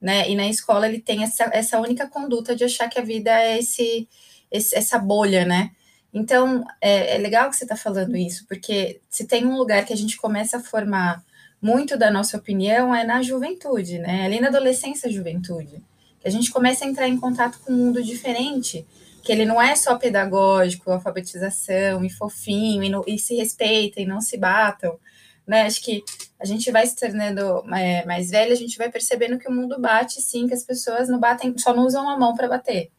né? 0.00 0.28
E 0.28 0.34
na 0.34 0.48
escola 0.48 0.88
ele 0.88 1.00
tem 1.00 1.22
essa, 1.22 1.44
essa 1.52 1.78
única 1.80 2.08
conduta 2.08 2.56
de 2.56 2.64
achar 2.64 2.88
que 2.88 2.98
a 2.98 3.02
vida 3.04 3.30
é 3.30 3.58
esse, 3.58 4.08
esse 4.50 4.76
essa 4.76 4.98
bolha, 4.98 5.44
né? 5.44 5.70
Então 6.12 6.64
é, 6.80 7.16
é 7.16 7.18
legal 7.18 7.50
que 7.50 7.56
você 7.56 7.64
está 7.64 7.76
falando 7.76 8.16
isso, 8.16 8.46
porque 8.48 9.00
se 9.08 9.26
tem 9.26 9.46
um 9.46 9.56
lugar 9.56 9.84
que 9.84 9.92
a 9.92 9.96
gente 9.96 10.16
começa 10.16 10.56
a 10.56 10.60
formar 10.62 11.22
muito 11.60 11.96
da 11.96 12.10
nossa 12.10 12.36
opinião 12.36 12.94
é 12.94 13.04
na 13.04 13.22
juventude, 13.22 13.98
né? 13.98 14.24
Ali 14.24 14.40
na 14.40 14.48
adolescência, 14.48 15.10
juventude 15.10 15.82
que 16.20 16.28
a 16.28 16.30
gente 16.30 16.50
começa 16.50 16.84
a 16.84 16.88
entrar 16.88 17.08
em 17.08 17.18
contato 17.18 17.58
com 17.60 17.72
um 17.72 17.76
mundo 17.76 18.02
diferente, 18.02 18.86
que 19.22 19.32
ele 19.32 19.44
não 19.44 19.60
é 19.60 19.76
só 19.76 19.96
pedagógico, 19.96 20.90
alfabetização 20.90 22.04
e 22.04 22.10
fofinho, 22.10 22.82
e, 22.82 22.88
no, 22.88 23.04
e 23.06 23.18
se 23.18 23.36
respeitem, 23.36 24.06
não 24.06 24.20
se 24.20 24.36
batam, 24.38 24.98
né? 25.46 25.62
Acho 25.62 25.82
que 25.82 26.02
a 26.38 26.44
gente 26.44 26.70
vai 26.70 26.86
se 26.86 26.96
tornando 26.96 27.62
é, 27.74 28.04
mais 28.04 28.30
velha, 28.30 28.52
a 28.52 28.56
gente 28.56 28.78
vai 28.78 28.90
percebendo 28.90 29.38
que 29.38 29.48
o 29.48 29.52
mundo 29.52 29.80
bate, 29.80 30.20
sim, 30.20 30.46
que 30.46 30.54
as 30.54 30.64
pessoas 30.64 31.08
não 31.08 31.18
batem, 31.18 31.56
só 31.58 31.74
não 31.74 31.84
usam 31.86 32.08
a 32.08 32.18
mão 32.18 32.34
para 32.34 32.48
bater, 32.48 32.90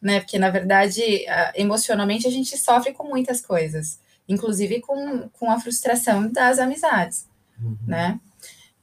né? 0.00 0.20
Porque, 0.20 0.38
na 0.38 0.50
verdade, 0.50 1.24
emocionalmente 1.54 2.26
a 2.26 2.30
gente 2.30 2.58
sofre 2.58 2.92
com 2.92 3.08
muitas 3.08 3.40
coisas, 3.40 3.98
inclusive 4.28 4.80
com, 4.80 5.28
com 5.30 5.50
a 5.50 5.60
frustração 5.60 6.30
das 6.30 6.58
amizades, 6.58 7.28
uhum. 7.60 7.76
né? 7.86 8.20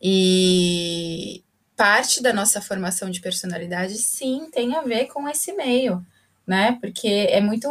E, 0.02 1.44
parte 1.82 2.22
da 2.22 2.32
nossa 2.32 2.62
formação 2.62 3.10
de 3.10 3.20
personalidade, 3.20 3.98
sim, 3.98 4.52
tem 4.52 4.76
a 4.76 4.84
ver 4.84 5.08
com 5.08 5.28
esse 5.28 5.52
meio, 5.54 6.06
né? 6.46 6.78
Porque 6.80 7.08
é 7.08 7.42
muito, 7.42 7.68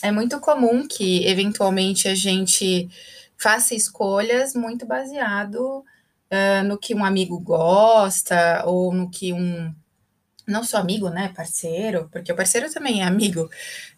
é 0.00 0.12
muito 0.12 0.38
comum 0.38 0.86
que, 0.86 1.26
eventualmente, 1.26 2.06
a 2.06 2.14
gente 2.14 2.88
faça 3.36 3.74
escolhas 3.74 4.54
muito 4.54 4.86
baseado 4.86 5.80
uh, 5.80 6.62
no 6.68 6.78
que 6.78 6.94
um 6.94 7.04
amigo 7.04 7.36
gosta 7.40 8.62
ou 8.64 8.94
no 8.94 9.10
que 9.10 9.32
um 9.32 9.74
não 10.46 10.62
só 10.62 10.78
amigo, 10.78 11.10
né, 11.10 11.32
parceiro, 11.34 12.08
porque 12.12 12.30
o 12.30 12.36
parceiro 12.36 12.72
também 12.72 13.00
é 13.00 13.04
amigo, 13.04 13.50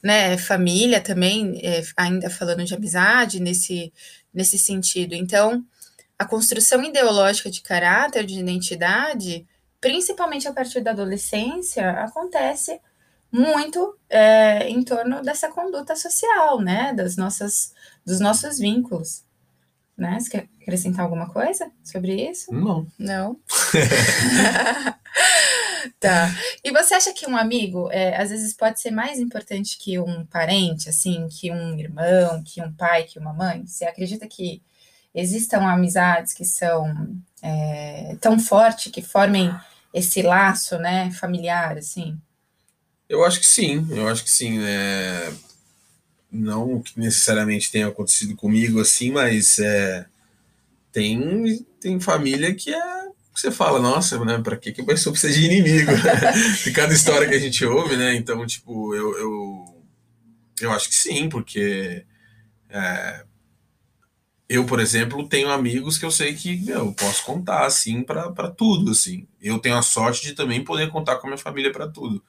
né, 0.03 0.39
família 0.39 0.99
também, 0.99 1.61
é, 1.63 1.83
ainda 1.95 2.31
falando 2.31 2.65
de 2.65 2.75
amizade 2.75 3.41
nesse, 3.41 3.93
nesse 4.33 4.57
sentido. 4.57 5.15
Então, 5.15 5.63
a 6.19 6.25
construção 6.25 6.83
ideológica 6.83 7.51
de 7.51 7.61
caráter, 7.61 8.27
de 8.27 8.39
identidade, 8.39 9.47
principalmente 9.81 10.49
a 10.49 10.53
partir 10.53 10.81
da 10.81 10.91
adolescência, 10.91 11.91
acontece 11.93 12.81
muito 13.31 13.97
é, 14.09 14.69
em 14.69 14.83
torno 14.83 15.23
dessa 15.23 15.49
conduta 15.49 15.95
social, 15.95 16.61
né? 16.61 16.93
Das 16.93 17.17
nossas, 17.17 17.73
dos 18.05 18.19
nossos 18.19 18.59
vínculos. 18.59 19.23
Né? 19.97 20.19
Você 20.19 20.31
quer 20.31 20.49
acrescentar 20.63 21.05
alguma 21.05 21.29
coisa 21.29 21.71
sobre 21.83 22.31
isso? 22.31 22.53
Não. 22.53 22.87
Não? 22.97 23.41
tá. 25.99 26.31
E 26.63 26.71
você 26.71 26.95
acha 26.95 27.13
que 27.13 27.29
um 27.29 27.37
amigo, 27.37 27.91
é, 27.91 28.17
às 28.17 28.31
vezes, 28.31 28.55
pode 28.55 28.81
ser 28.81 28.93
mais 28.93 29.19
importante 29.19 29.77
que 29.77 29.99
um 29.99 30.25
parente, 30.27 30.89
assim, 30.89 31.27
que 31.29 31.51
um 31.51 31.77
irmão, 31.77 32.43
que 32.45 32.63
um 32.63 32.73
pai, 32.73 33.05
que 33.05 33.19
uma 33.19 33.33
mãe? 33.33 33.67
Você 33.67 33.85
acredita 33.85 34.29
que 34.29 34.63
existam 35.19 35.63
amizades 35.63 36.33
que 36.33 36.45
são 36.45 37.17
é, 37.43 38.17
tão 38.21 38.39
fortes, 38.39 38.93
que 38.93 39.03
formem 39.03 39.53
esse 39.93 40.23
laço, 40.23 40.79
né, 40.79 41.11
familiar, 41.11 41.77
assim? 41.77 42.17
Eu 43.09 43.25
acho 43.25 43.41
que 43.41 43.47
sim, 43.47 43.87
eu 43.91 44.07
acho 44.07 44.23
que 44.23 44.31
sim, 44.31 44.59
né? 44.59 45.35
Não 46.31 46.81
que 46.81 46.99
necessariamente 47.01 47.71
tenha 47.71 47.89
acontecido 47.89 48.37
comigo 48.37 48.81
assim, 48.81 49.11
mas 49.11 49.59
é, 49.59 50.07
tem, 50.93 51.67
tem 51.81 51.99
família 51.99 52.55
que 52.55 52.73
é 52.73 52.99
você 53.35 53.53
fala, 53.53 53.79
nossa, 53.79 54.23
né, 54.25 54.39
pra 54.43 54.57
que 54.57 54.73
que 54.73 54.81
a 54.81 54.85
pessoa 54.85 55.13
precisa 55.13 55.33
de 55.33 55.47
inimigo? 55.47 55.93
de 56.65 56.73
cada 56.73 56.93
história 56.93 57.29
que 57.29 57.35
a 57.35 57.39
gente 57.39 57.65
ouve, 57.65 57.97
né? 57.97 58.17
Então, 58.17 58.45
tipo, 58.45 58.95
eu, 58.97 59.17
eu, 59.17 59.85
eu 60.61 60.73
acho 60.73 60.89
que 60.89 60.95
sim, 60.95 61.29
porque 61.29 62.05
é, 62.69 63.25
eu, 64.49 64.65
por 64.65 64.81
exemplo, 64.81 65.29
tenho 65.29 65.51
amigos 65.51 65.99
que 65.99 66.05
eu 66.07 66.11
sei 66.11 66.35
que 66.35 66.57
meu, 66.57 66.87
eu 66.87 66.93
posso 66.95 67.23
contar 67.25 67.67
assim 67.67 68.03
para 68.03 68.51
tudo, 68.51 68.93
assim. 68.93 69.27
Eu 69.41 69.59
tenho 69.59 69.77
a 69.77 69.83
sorte 69.83 70.23
de 70.23 70.33
também 70.35 70.65
poder 70.65 70.91
contar 70.91 71.17
com 71.17 71.27
a 71.27 71.31
minha 71.31 71.39
família 71.39 71.71
para 71.73 71.89
tudo. 71.89 72.25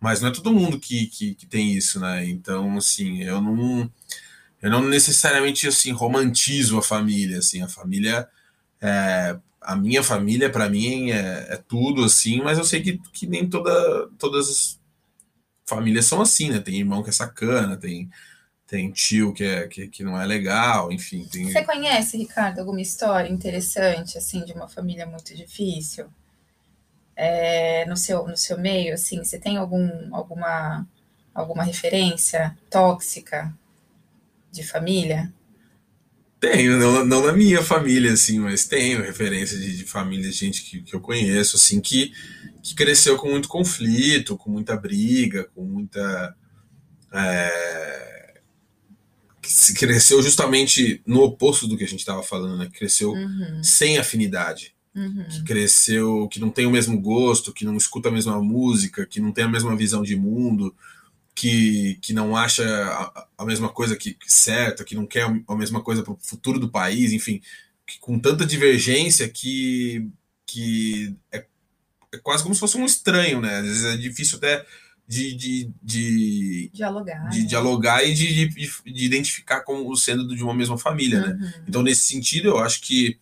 Mas 0.00 0.20
não 0.20 0.28
é 0.30 0.32
todo 0.32 0.52
mundo 0.52 0.78
que, 0.80 1.06
que, 1.08 1.34
que, 1.34 1.46
tem 1.46 1.72
isso, 1.74 2.00
né? 2.00 2.24
Então, 2.26 2.76
assim, 2.78 3.22
eu 3.22 3.40
não 3.40 3.90
eu 4.62 4.70
não 4.70 4.82
necessariamente 4.82 5.68
assim 5.68 5.92
romantizo 5.92 6.78
a 6.78 6.82
família, 6.82 7.38
assim, 7.38 7.62
a 7.62 7.68
família 7.68 8.28
é, 8.80 9.38
a 9.60 9.76
minha 9.76 10.02
família 10.02 10.50
para 10.50 10.68
mim 10.70 11.10
é, 11.10 11.48
é, 11.50 11.56
tudo 11.68 12.04
assim, 12.04 12.40
mas 12.42 12.58
eu 12.58 12.64
sei 12.64 12.82
que, 12.82 12.98
que 13.12 13.26
nem 13.26 13.48
toda 13.48 14.08
todas 14.18 14.48
as 14.48 14.80
famílias 15.66 16.06
são 16.06 16.20
assim, 16.22 16.50
né? 16.50 16.60
Tem 16.60 16.78
irmão 16.78 17.02
que 17.02 17.10
é 17.10 17.12
sacana, 17.12 17.76
tem 17.76 18.10
tem 18.68 18.90
tio 18.92 19.32
que, 19.32 19.42
é, 19.42 19.66
que, 19.66 19.88
que 19.88 20.04
não 20.04 20.20
é 20.20 20.26
legal, 20.26 20.92
enfim. 20.92 21.24
Tem... 21.24 21.50
Você 21.50 21.64
conhece, 21.64 22.18
Ricardo, 22.18 22.58
alguma 22.58 22.82
história 22.82 23.30
interessante, 23.30 24.18
assim, 24.18 24.44
de 24.44 24.52
uma 24.52 24.68
família 24.68 25.06
muito 25.06 25.34
difícil? 25.34 26.06
É, 27.16 27.86
no, 27.86 27.96
seu, 27.96 28.28
no 28.28 28.36
seu 28.36 28.58
meio, 28.60 28.92
assim, 28.92 29.24
você 29.24 29.38
tem 29.38 29.56
algum, 29.56 30.14
alguma, 30.14 30.86
alguma 31.34 31.64
referência 31.64 32.56
tóxica 32.70 33.52
de 34.52 34.62
família? 34.62 35.32
Tenho, 36.38 36.78
não, 36.78 37.04
não 37.06 37.26
na 37.26 37.32
minha 37.32 37.62
família, 37.62 38.12
assim, 38.12 38.38
mas 38.38 38.66
tenho 38.66 39.02
referência 39.02 39.58
de, 39.58 39.78
de 39.78 39.84
família, 39.84 40.28
de 40.28 40.36
gente 40.36 40.62
que, 40.62 40.82
que 40.82 40.94
eu 40.94 41.00
conheço, 41.00 41.56
assim, 41.56 41.80
que, 41.80 42.12
que 42.62 42.74
cresceu 42.74 43.16
com 43.16 43.30
muito 43.30 43.48
conflito, 43.48 44.36
com 44.36 44.50
muita 44.50 44.76
briga, 44.76 45.44
com 45.54 45.64
muita. 45.64 46.36
É, 47.14 48.27
que 49.48 49.74
cresceu 49.74 50.22
justamente 50.22 51.02
no 51.06 51.22
oposto 51.22 51.66
do 51.66 51.76
que 51.76 51.84
a 51.84 51.88
gente 51.88 52.00
estava 52.00 52.22
falando, 52.22 52.56
né? 52.56 52.70
Cresceu 52.72 53.12
uhum. 53.12 53.62
sem 53.62 53.98
afinidade. 53.98 54.74
Uhum. 54.94 55.24
Que 55.28 55.44
cresceu, 55.44 56.28
que 56.28 56.40
não 56.40 56.50
tem 56.50 56.66
o 56.66 56.70
mesmo 56.70 57.00
gosto, 57.00 57.52
que 57.52 57.64
não 57.64 57.76
escuta 57.76 58.08
a 58.08 58.12
mesma 58.12 58.40
música, 58.42 59.06
que 59.06 59.20
não 59.20 59.32
tem 59.32 59.44
a 59.44 59.48
mesma 59.48 59.76
visão 59.76 60.02
de 60.02 60.16
mundo, 60.16 60.74
que, 61.34 61.98
que 62.02 62.12
não 62.12 62.36
acha 62.36 62.64
a, 62.64 63.26
a 63.38 63.44
mesma 63.44 63.68
coisa 63.68 63.96
que, 63.96 64.14
que, 64.14 64.32
certa, 64.32 64.84
que 64.84 64.96
não 64.96 65.06
quer 65.06 65.24
a 65.46 65.54
mesma 65.54 65.80
coisa 65.80 66.02
para 66.02 66.12
o 66.12 66.18
futuro 66.20 66.58
do 66.58 66.68
país, 66.68 67.12
enfim, 67.12 67.40
que, 67.86 67.98
com 68.00 68.18
tanta 68.18 68.44
divergência 68.44 69.28
que, 69.28 70.08
que 70.44 71.14
é, 71.30 71.44
é, 72.12 72.18
quase 72.18 72.42
como 72.42 72.54
se 72.54 72.60
fosse 72.60 72.76
um 72.76 72.84
estranho, 72.84 73.40
né? 73.40 73.58
Às 73.58 73.66
vezes 73.66 73.84
é 73.84 73.96
difícil 73.96 74.38
até 74.38 74.66
de, 75.08 75.34
de, 75.34 75.70
de 75.82 76.70
dialogar, 76.74 77.30
de, 77.30 77.40
né? 77.40 77.46
dialogar 77.46 78.04
e 78.04 78.12
de, 78.12 78.48
de, 78.50 78.70
de, 78.84 79.06
identificar 79.06 79.62
como 79.62 79.96
sendo 79.96 80.36
de 80.36 80.44
uma 80.44 80.54
mesma 80.54 80.76
família, 80.76 81.20
né? 81.20 81.28
uhum. 81.28 81.38
né? 81.38 81.64
Então, 81.66 81.82
nesse 81.82 82.02
sentido, 82.02 82.48
eu 82.48 82.58
acho 82.58 82.82
que, 82.82 83.18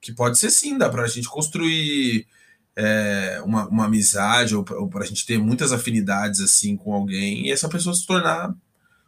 que 0.00 0.12
pode 0.12 0.38
ser 0.38 0.48
sim, 0.50 0.78
dá 0.78 0.88
para 0.88 1.02
a 1.02 1.08
gente 1.08 1.28
construir 1.28 2.24
é, 2.76 3.42
uma, 3.44 3.66
uma 3.66 3.86
amizade 3.86 4.54
ou 4.54 4.62
para 4.62 5.02
a 5.02 5.06
gente 5.06 5.26
ter 5.26 5.38
muitas 5.38 5.72
afinidades 5.72 6.40
assim 6.40 6.76
com 6.76 6.94
alguém 6.94 7.48
e 7.48 7.50
essa 7.50 7.68
pessoa 7.68 7.92
se 7.92 8.06
tornar 8.06 8.54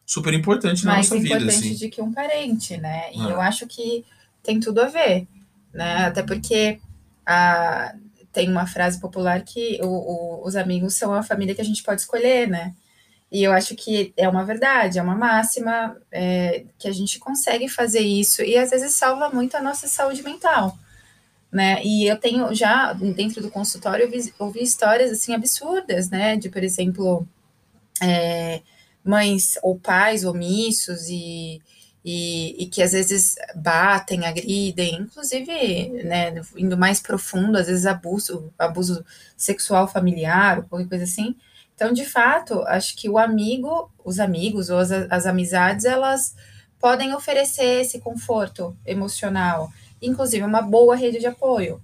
super 0.05 0.35
importante 0.35 0.85
na 0.85 0.95
Mais 0.95 1.09
nossa 1.09 1.23
vida. 1.23 1.37
Mais 1.37 1.55
importante 1.55 1.75
assim. 1.75 1.79
de 1.79 1.88
que 1.88 2.02
um 2.02 2.12
parente, 2.12 2.76
né? 2.76 3.12
E 3.12 3.21
ah. 3.21 3.29
eu 3.29 3.40
acho 3.40 3.69
que 3.69 4.05
tem 4.43 4.59
tudo 4.59 4.81
a 4.81 4.88
ver, 4.88 5.29
né? 5.73 6.07
Até 6.07 6.25
porque 6.25 6.81
a, 7.25 7.95
tem 8.32 8.49
uma 8.49 8.66
frase 8.66 9.00
popular 9.00 9.42
que 9.42 9.78
o, 9.82 9.87
o, 9.87 10.46
os 10.46 10.56
amigos 10.56 10.94
são 10.94 11.12
a 11.12 11.22
família 11.22 11.54
que 11.54 11.60
a 11.60 11.64
gente 11.64 11.82
pode 11.82 12.00
escolher, 12.02 12.49
né? 12.49 12.75
E 13.30 13.42
eu 13.44 13.52
acho 13.52 13.76
que 13.76 14.12
é 14.16 14.28
uma 14.28 14.44
verdade, 14.44 14.99
é 14.99 15.02
uma 15.02 15.14
máxima 15.14 15.96
é, 16.10 16.64
que 16.78 16.88
a 16.88 16.92
gente 16.92 17.18
consegue 17.18 17.68
fazer 17.68 18.00
isso 18.00 18.42
e 18.42 18.56
às 18.58 18.70
vezes 18.70 18.92
salva 18.94 19.30
muito 19.30 19.56
a 19.56 19.62
nossa 19.62 19.87
saúde 19.87 20.22
mental 20.22 20.76
né? 21.52 21.82
E 21.84 22.06
eu 22.06 22.16
tenho 22.16 22.54
já 22.54 22.92
dentro 22.92 23.42
do 23.42 23.50
consultório 23.50 24.06
ouvi, 24.06 24.32
ouvi 24.38 24.62
histórias 24.62 25.10
assim 25.10 25.34
absurdas, 25.34 26.08
né? 26.10 26.37
De 26.37 26.49
por 26.49 26.62
exemplo 26.62 27.26
é, 28.02 28.62
mães 29.04 29.58
ou 29.62 29.78
pais 29.78 30.25
omissos 30.25 31.08
e, 31.08 31.60
e, 32.04 32.62
e, 32.62 32.66
que 32.66 32.83
às 32.83 32.92
vezes 32.92 33.37
batem, 33.54 34.26
agridem, 34.26 35.02
inclusive, 35.02 35.88
né? 36.04 36.40
Indo 36.57 36.76
mais 36.76 37.00
profundo, 37.00 37.59
às 37.59 37.66
vezes 37.66 37.87
abuso, 37.87 38.52
abuso 38.59 39.04
sexual 39.37 39.87
familiar 39.87 40.59
ou 40.59 40.64
qualquer 40.64 40.88
coisa 40.88 41.04
assim. 41.04 41.37
Então, 41.75 41.92
de 41.92 42.04
fato, 42.04 42.63
acho 42.63 42.97
que 42.97 43.08
o 43.08 43.19
amigo, 43.19 43.91
os 44.04 44.19
amigos 44.21 44.71
ou 44.71 44.78
as, 44.78 44.91
as 44.91 45.26
amizades, 45.26 45.84
elas 45.84 46.34
podem 46.78 47.15
oferecer 47.15 47.82
esse 47.82 48.00
conforto 48.00 48.76
emocional 48.86 49.71
inclusive 50.00 50.45
uma 50.45 50.63
boa 50.63 50.97
rede 50.97 51.19
de 51.19 51.26
apoio, 51.26 51.80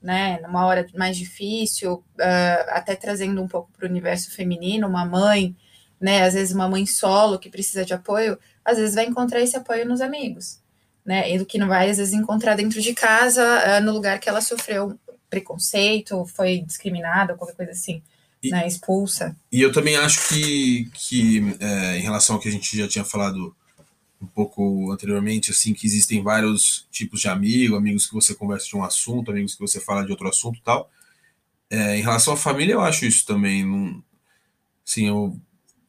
né? 0.00 0.38
Numa 0.40 0.64
hora 0.66 0.86
mais 0.94 1.16
difícil, 1.16 1.94
uh, 1.94 2.70
até 2.70 2.94
trazendo 2.94 3.42
um 3.42 3.48
pouco 3.48 3.70
para 3.72 3.86
o 3.86 3.90
universo 3.90 4.30
feminino, 4.30 4.86
uma 4.86 5.04
mãe, 5.04 5.56
né? 6.00 6.24
Às 6.24 6.34
vezes 6.34 6.54
uma 6.54 6.68
mãe 6.68 6.86
solo 6.86 7.38
que 7.38 7.50
precisa 7.50 7.84
de 7.84 7.94
apoio, 7.94 8.38
às 8.64 8.78
vezes 8.78 8.94
vai 8.94 9.06
encontrar 9.06 9.40
esse 9.40 9.56
apoio 9.56 9.86
nos 9.86 10.00
amigos, 10.00 10.58
né? 11.04 11.32
E 11.32 11.38
do 11.38 11.46
que 11.46 11.58
não 11.58 11.68
vai, 11.68 11.90
às 11.90 11.98
vezes, 11.98 12.14
encontrar 12.14 12.56
dentro 12.56 12.80
de 12.80 12.94
casa, 12.94 13.42
uh, 13.42 13.84
no 13.84 13.92
lugar 13.92 14.18
que 14.18 14.28
ela 14.28 14.40
sofreu 14.40 14.98
preconceito, 15.28 16.24
foi 16.26 16.60
discriminada, 16.60 17.34
qualquer 17.34 17.56
coisa 17.56 17.72
assim. 17.72 18.02
E, 18.42 18.50
né, 18.50 18.66
expulsa. 18.66 19.36
E 19.50 19.60
eu 19.60 19.72
também 19.72 19.96
acho 19.96 20.28
que, 20.28 20.90
que 20.92 21.56
é, 21.58 21.98
em 21.98 22.02
relação 22.02 22.36
ao 22.36 22.40
que 22.40 22.48
a 22.48 22.52
gente 22.52 22.76
já 22.76 22.86
tinha 22.86 23.04
falado 23.04 23.54
um 24.20 24.26
pouco 24.26 24.90
anteriormente, 24.92 25.50
assim, 25.50 25.74
que 25.74 25.86
existem 25.86 26.22
vários 26.22 26.86
tipos 26.90 27.20
de 27.20 27.28
amigo, 27.28 27.76
amigos 27.76 28.06
que 28.06 28.14
você 28.14 28.34
conversa 28.34 28.66
de 28.66 28.76
um 28.76 28.84
assunto, 28.84 29.30
amigos 29.30 29.54
que 29.54 29.60
você 29.60 29.80
fala 29.80 30.04
de 30.04 30.10
outro 30.10 30.28
assunto 30.28 30.60
tal. 30.64 30.90
É, 31.68 31.96
em 31.96 32.02
relação 32.02 32.34
à 32.34 32.36
família, 32.36 32.74
eu 32.74 32.80
acho 32.80 33.04
isso 33.04 33.26
também. 33.26 33.64
Não, 33.64 34.02
assim, 34.86 35.08
eu, 35.08 35.36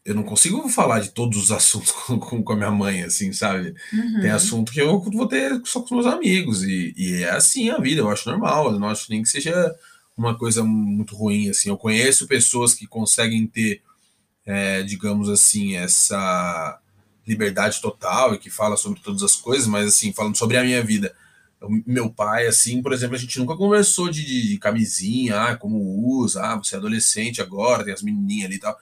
eu 0.07 0.15
não 0.15 0.23
consigo 0.23 0.69
falar 0.69 1.01
de 1.01 1.09
todos 1.09 1.37
os 1.37 1.51
assuntos 1.51 1.91
com, 2.07 2.41
com, 2.41 2.53
a 2.53 2.55
minha 2.55 2.71
mãe, 2.71 3.03
assim, 3.03 3.33
sabe? 3.33 3.75
Uhum. 3.91 4.21
Tem 4.21 4.29
assunto 4.31 4.71
que 4.71 4.79
eu 4.79 5.01
vou 5.01 5.27
ter 5.27 5.61
só 5.65 5.81
com 5.81 5.97
os 5.97 6.05
meus 6.05 6.05
amigos, 6.05 6.63
e, 6.63 6.93
e 6.95 7.23
é 7.23 7.31
assim 7.31 7.69
a 7.69 7.77
vida, 7.77 7.99
eu 7.99 8.09
acho 8.09 8.29
normal, 8.29 8.71
eu 8.71 8.79
não 8.79 8.87
acho 8.87 9.11
nem 9.11 9.21
que 9.21 9.27
seja 9.27 9.75
uma 10.15 10.37
coisa 10.37 10.63
muito 10.63 11.13
ruim, 11.13 11.49
assim. 11.49 11.67
Eu 11.67 11.77
conheço 11.77 12.25
pessoas 12.25 12.73
que 12.73 12.87
conseguem 12.87 13.45
ter, 13.45 13.81
é, 14.45 14.81
digamos 14.81 15.27
assim, 15.27 15.75
essa 15.75 16.79
liberdade 17.27 17.81
total 17.81 18.33
e 18.33 18.37
que 18.37 18.49
fala 18.49 18.77
sobre 18.77 19.01
todas 19.01 19.21
as 19.21 19.35
coisas, 19.35 19.67
mas 19.67 19.87
assim, 19.89 20.13
falando 20.13 20.37
sobre 20.37 20.55
a 20.55 20.63
minha 20.63 20.81
vida. 20.81 21.13
Meu 21.85 22.09
pai, 22.09 22.47
assim, 22.47 22.81
por 22.81 22.93
exemplo, 22.93 23.15
a 23.17 23.19
gente 23.19 23.37
nunca 23.37 23.57
conversou 23.57 24.09
de, 24.09 24.23
de 24.23 24.57
camisinha, 24.57 25.37
ah, 25.41 25.57
como 25.57 25.77
usa, 26.21 26.41
ah, 26.43 26.55
você 26.55 26.75
é 26.75 26.77
adolescente 26.77 27.41
agora, 27.41 27.83
tem 27.83 27.93
as 27.93 28.01
menininhas 28.01 28.45
ali 28.45 28.55
e 28.55 28.59
tal. 28.59 28.79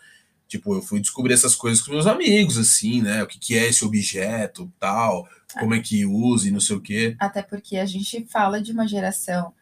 Tipo, 0.47 0.75
eu 0.75 0.81
fui 0.81 0.99
descobrir 0.99 1.34
essas 1.34 1.55
coisas 1.55 1.81
com 1.81 1.91
meus 1.91 2.08
amigos, 2.08 2.58
assim, 2.58 3.01
né? 3.01 3.23
O 3.23 3.27
que, 3.27 3.39
que 3.39 3.58
é 3.58 3.67
esse 3.67 3.84
objeto, 3.84 4.71
tal, 4.79 5.27
como 5.60 5.73
é 5.73 5.79
que 5.79 6.05
usa 6.05 6.47
e 6.47 6.51
não 6.51 6.60
sei 6.60 6.75
o 6.75 6.81
quê. 6.81 7.15
Até 7.19 7.41
porque 7.41 7.77
a 7.77 7.86
gente 7.86 8.25
fala 8.29 8.62
de 8.62 8.71
uma 8.71 8.88
geração 8.88 9.53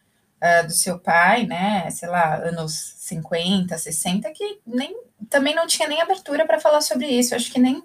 uh, 0.42 0.68
do 0.68 0.74
seu 0.74 1.00
pai, 1.00 1.46
né? 1.46 1.90
Sei 1.90 2.10
lá, 2.10 2.36
anos 2.36 2.96
50, 2.98 3.78
60, 3.78 4.30
que 4.32 4.60
nem 4.66 4.96
também 5.30 5.56
não 5.56 5.66
tinha 5.66 5.88
nem 5.88 6.02
abertura 6.02 6.46
para 6.46 6.60
falar 6.60 6.82
sobre 6.82 7.08
isso. 7.08 7.34
Eu 7.34 7.38
acho 7.38 7.52
que 7.52 7.60
nem 7.60 7.82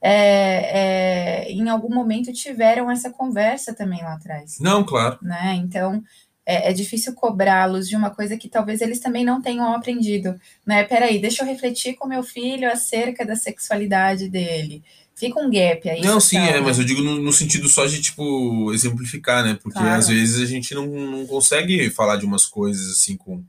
é, 0.00 1.42
é, 1.42 1.52
em 1.52 1.68
algum 1.68 1.92
momento 1.92 2.32
tiveram 2.32 2.90
essa 2.90 3.10
conversa 3.10 3.74
também 3.74 4.02
lá 4.02 4.14
atrás. 4.14 4.58
Não, 4.60 4.84
claro. 4.84 5.18
Né? 5.20 5.54
Então 5.56 6.02
é, 6.48 6.70
é 6.70 6.72
difícil 6.72 7.12
cobrá-los 7.12 7.86
de 7.86 7.94
uma 7.94 8.08
coisa 8.08 8.34
que 8.38 8.48
talvez 8.48 8.80
eles 8.80 8.98
também 9.00 9.22
não 9.22 9.42
tenham 9.42 9.74
aprendido. 9.74 10.40
Né? 10.64 10.82
Peraí, 10.82 11.20
deixa 11.20 11.42
eu 11.42 11.46
refletir 11.46 11.94
com 11.94 12.08
meu 12.08 12.22
filho 12.22 12.72
acerca 12.72 13.26
da 13.26 13.36
sexualidade 13.36 14.30
dele. 14.30 14.82
Fica 15.14 15.38
um 15.38 15.50
gap 15.50 15.86
aí. 15.90 16.00
Não, 16.00 16.18
sim, 16.18 16.38
é, 16.38 16.54
né? 16.54 16.60
mas 16.60 16.78
eu 16.78 16.86
digo 16.86 17.02
no, 17.02 17.18
no, 17.18 17.32
sentido 17.34 17.68
só 17.68 17.84
de, 17.84 18.00
tipo, 18.00 18.72
exemplificar, 18.72 19.44
né? 19.44 19.58
Porque 19.62 19.78
claro. 19.78 19.98
às 19.98 20.08
vezes 20.08 20.40
a 20.40 20.46
gente 20.46 20.74
não, 20.74 20.86
não 20.86 21.26
consegue 21.26 21.90
falar 21.90 22.16
de 22.16 22.24
umas 22.24 22.46
coisas 22.46 22.92
assim 22.92 23.14
com, 23.14 23.44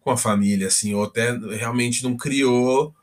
com 0.00 0.10
a 0.10 0.16
família, 0.16 0.68
assim, 0.68 0.94
ou 0.94 1.04
até 1.04 1.36
realmente 1.58 2.02
não 2.02 2.16
criou 2.16 2.94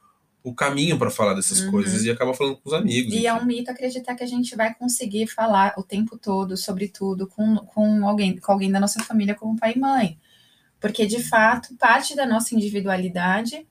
o 0.43 0.53
caminho 0.53 0.97
para 0.97 1.11
falar 1.11 1.33
dessas 1.33 1.61
uhum. 1.61 1.71
coisas 1.71 2.03
e 2.03 2.09
acaba 2.09 2.33
falando 2.33 2.57
com 2.57 2.69
os 2.69 2.73
amigos. 2.73 3.13
E 3.13 3.17
enfim. 3.17 3.27
é 3.27 3.33
um 3.33 3.45
mito 3.45 3.69
acreditar 3.69 4.15
que 4.15 4.23
a 4.23 4.27
gente 4.27 4.55
vai 4.55 4.73
conseguir 4.73 5.27
falar 5.27 5.73
o 5.77 5.83
tempo 5.83 6.17
todo 6.17 6.57
sobre 6.57 6.87
tudo 6.87 7.27
com, 7.27 7.57
com 7.57 8.07
alguém, 8.07 8.37
com 8.37 8.51
alguém 8.51 8.71
da 8.71 8.79
nossa 8.79 9.03
família, 9.03 9.35
como 9.35 9.57
pai 9.57 9.73
e 9.75 9.79
mãe. 9.79 10.19
Porque, 10.79 11.05
de 11.05 11.21
fato, 11.21 11.75
parte 11.75 12.15
da 12.15 12.25
nossa 12.25 12.55
individualidade 12.55 13.67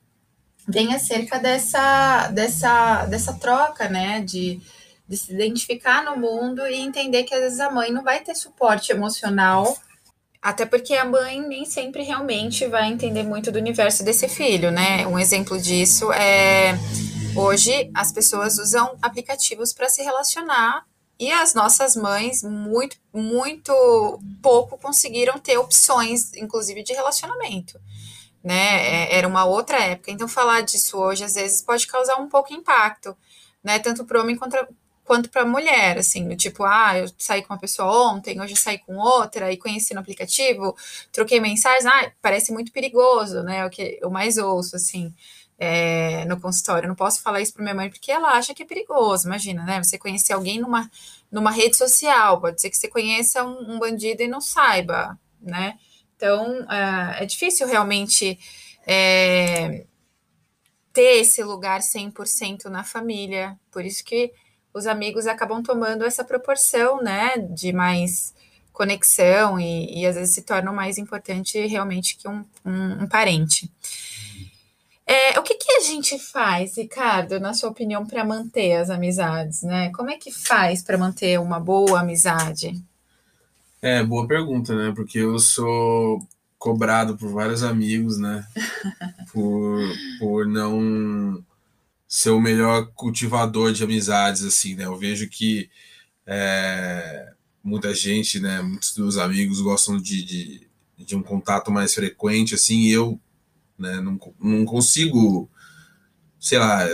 vem 0.68 0.94
acerca 0.94 1.40
dessa, 1.40 2.28
dessa, 2.28 3.06
dessa 3.06 3.32
troca, 3.32 3.88
né? 3.88 4.20
De, 4.20 4.60
de 5.08 5.16
se 5.16 5.32
identificar 5.32 6.04
no 6.04 6.16
mundo 6.16 6.64
e 6.68 6.76
entender 6.76 7.24
que 7.24 7.34
às 7.34 7.40
vezes 7.40 7.60
a 7.60 7.70
mãe 7.70 7.90
não 7.90 8.04
vai 8.04 8.20
ter 8.20 8.36
suporte 8.36 8.92
emocional 8.92 9.76
até 10.42 10.64
porque 10.64 10.94
a 10.94 11.04
mãe 11.04 11.40
nem 11.46 11.64
sempre 11.66 12.02
realmente 12.02 12.66
vai 12.66 12.88
entender 12.88 13.22
muito 13.22 13.52
do 13.52 13.58
universo 13.58 14.02
desse 14.02 14.28
filho, 14.28 14.70
né? 14.70 15.06
Um 15.06 15.18
exemplo 15.18 15.60
disso 15.60 16.10
é 16.12 16.74
hoje 17.36 17.90
as 17.94 18.10
pessoas 18.10 18.58
usam 18.58 18.96
aplicativos 19.02 19.72
para 19.72 19.88
se 19.88 20.02
relacionar 20.02 20.84
e 21.18 21.30
as 21.30 21.52
nossas 21.52 21.94
mães 21.94 22.42
muito 22.42 22.96
muito 23.12 23.72
pouco 24.42 24.78
conseguiram 24.78 25.38
ter 25.38 25.58
opções, 25.58 26.32
inclusive 26.34 26.82
de 26.82 26.94
relacionamento, 26.94 27.78
né? 28.42 29.08
É, 29.08 29.16
era 29.18 29.28
uma 29.28 29.44
outra 29.44 29.78
época. 29.78 30.10
Então 30.10 30.26
falar 30.26 30.62
disso 30.62 30.96
hoje 30.96 31.22
às 31.22 31.34
vezes 31.34 31.60
pode 31.60 31.86
causar 31.86 32.16
um 32.16 32.28
pouco 32.28 32.54
impacto, 32.54 33.14
né? 33.62 33.78
Tanto 33.78 34.06
para 34.06 34.18
o 34.18 34.22
homem 34.22 34.36
quanto 35.10 35.28
para 35.28 35.44
mulher, 35.44 35.98
assim, 35.98 36.28
do 36.28 36.36
tipo, 36.36 36.62
ah, 36.62 36.96
eu 36.96 37.10
saí 37.18 37.42
com 37.42 37.52
uma 37.52 37.58
pessoa 37.58 38.12
ontem, 38.12 38.40
hoje 38.40 38.54
saí 38.54 38.78
com 38.78 38.96
outra 38.96 39.52
e 39.52 39.56
conheci 39.56 39.92
no 39.92 39.98
aplicativo, 39.98 40.76
troquei 41.10 41.40
mensagens, 41.40 41.84
ah, 41.84 42.12
parece 42.22 42.52
muito 42.52 42.70
perigoso, 42.70 43.42
né? 43.42 43.66
O 43.66 43.70
que 43.70 43.98
eu 44.00 44.08
mais 44.08 44.38
ouço, 44.38 44.76
assim, 44.76 45.12
é, 45.58 46.24
no 46.26 46.40
consultório. 46.40 46.86
Eu 46.86 46.90
não 46.90 46.94
posso 46.94 47.22
falar 47.22 47.40
isso 47.40 47.52
para 47.52 47.64
minha 47.64 47.74
mãe 47.74 47.90
porque 47.90 48.12
ela 48.12 48.34
acha 48.34 48.54
que 48.54 48.62
é 48.62 48.64
perigoso, 48.64 49.26
imagina, 49.26 49.64
né? 49.64 49.82
Você 49.82 49.98
conhecer 49.98 50.32
alguém 50.32 50.60
numa, 50.60 50.88
numa 51.28 51.50
rede 51.50 51.76
social, 51.76 52.40
pode 52.40 52.60
ser 52.60 52.70
que 52.70 52.76
você 52.76 52.86
conheça 52.86 53.42
um, 53.42 53.74
um 53.74 53.78
bandido 53.80 54.22
e 54.22 54.28
não 54.28 54.40
saiba, 54.40 55.18
né? 55.42 55.76
Então, 56.14 56.64
é, 56.70 57.24
é 57.24 57.26
difícil 57.26 57.66
realmente. 57.66 58.38
É, 58.86 59.86
ter 60.92 61.20
esse 61.20 61.42
lugar 61.44 61.80
100% 61.80 62.64
na 62.64 62.82
família. 62.82 63.56
Por 63.70 63.84
isso 63.84 64.04
que 64.04 64.32
os 64.72 64.86
amigos 64.86 65.26
acabam 65.26 65.62
tomando 65.62 66.04
essa 66.04 66.24
proporção, 66.24 67.02
né, 67.02 67.38
de 67.38 67.72
mais 67.72 68.34
conexão 68.72 69.58
e, 69.60 70.00
e 70.00 70.06
às 70.06 70.14
vezes 70.14 70.34
se 70.34 70.42
tornam 70.42 70.72
mais 70.72 70.96
importante 70.96 71.66
realmente 71.66 72.16
que 72.16 72.28
um, 72.28 72.44
um, 72.64 73.04
um 73.04 73.06
parente. 73.06 73.70
É, 75.06 75.38
o 75.40 75.42
que, 75.42 75.54
que 75.56 75.72
a 75.72 75.80
gente 75.80 76.18
faz, 76.20 76.76
Ricardo, 76.76 77.40
na 77.40 77.52
sua 77.52 77.68
opinião, 77.68 78.06
para 78.06 78.24
manter 78.24 78.76
as 78.76 78.90
amizades, 78.90 79.62
né? 79.62 79.90
Como 79.90 80.08
é 80.08 80.16
que 80.16 80.30
faz 80.30 80.82
para 80.82 80.96
manter 80.96 81.38
uma 81.40 81.58
boa 81.58 82.00
amizade? 82.00 82.80
É, 83.82 84.04
boa 84.04 84.28
pergunta, 84.28 84.72
né? 84.74 84.92
Porque 84.94 85.18
eu 85.18 85.36
sou 85.40 86.24
cobrado 86.56 87.16
por 87.16 87.28
vários 87.32 87.64
amigos, 87.64 88.18
né? 88.18 88.46
por, 89.32 89.80
por 90.20 90.46
não 90.46 91.42
ser 92.10 92.30
o 92.30 92.40
melhor 92.40 92.90
cultivador 92.92 93.72
de 93.72 93.84
amizades, 93.84 94.42
assim, 94.42 94.74
né? 94.74 94.84
Eu 94.84 94.98
vejo 94.98 95.28
que 95.28 95.70
é, 96.26 97.32
muita 97.62 97.94
gente, 97.94 98.40
né? 98.40 98.60
Muitos 98.60 98.92
dos 98.96 99.16
amigos 99.16 99.60
gostam 99.60 99.96
de, 99.96 100.24
de, 100.24 100.68
de, 100.98 101.14
um 101.14 101.22
contato 101.22 101.70
mais 101.70 101.94
frequente, 101.94 102.52
assim, 102.56 102.80
e 102.80 102.90
eu 102.90 103.20
né, 103.78 104.00
não, 104.00 104.18
não 104.40 104.64
consigo, 104.64 105.48
sei 106.40 106.58
lá, 106.58 106.84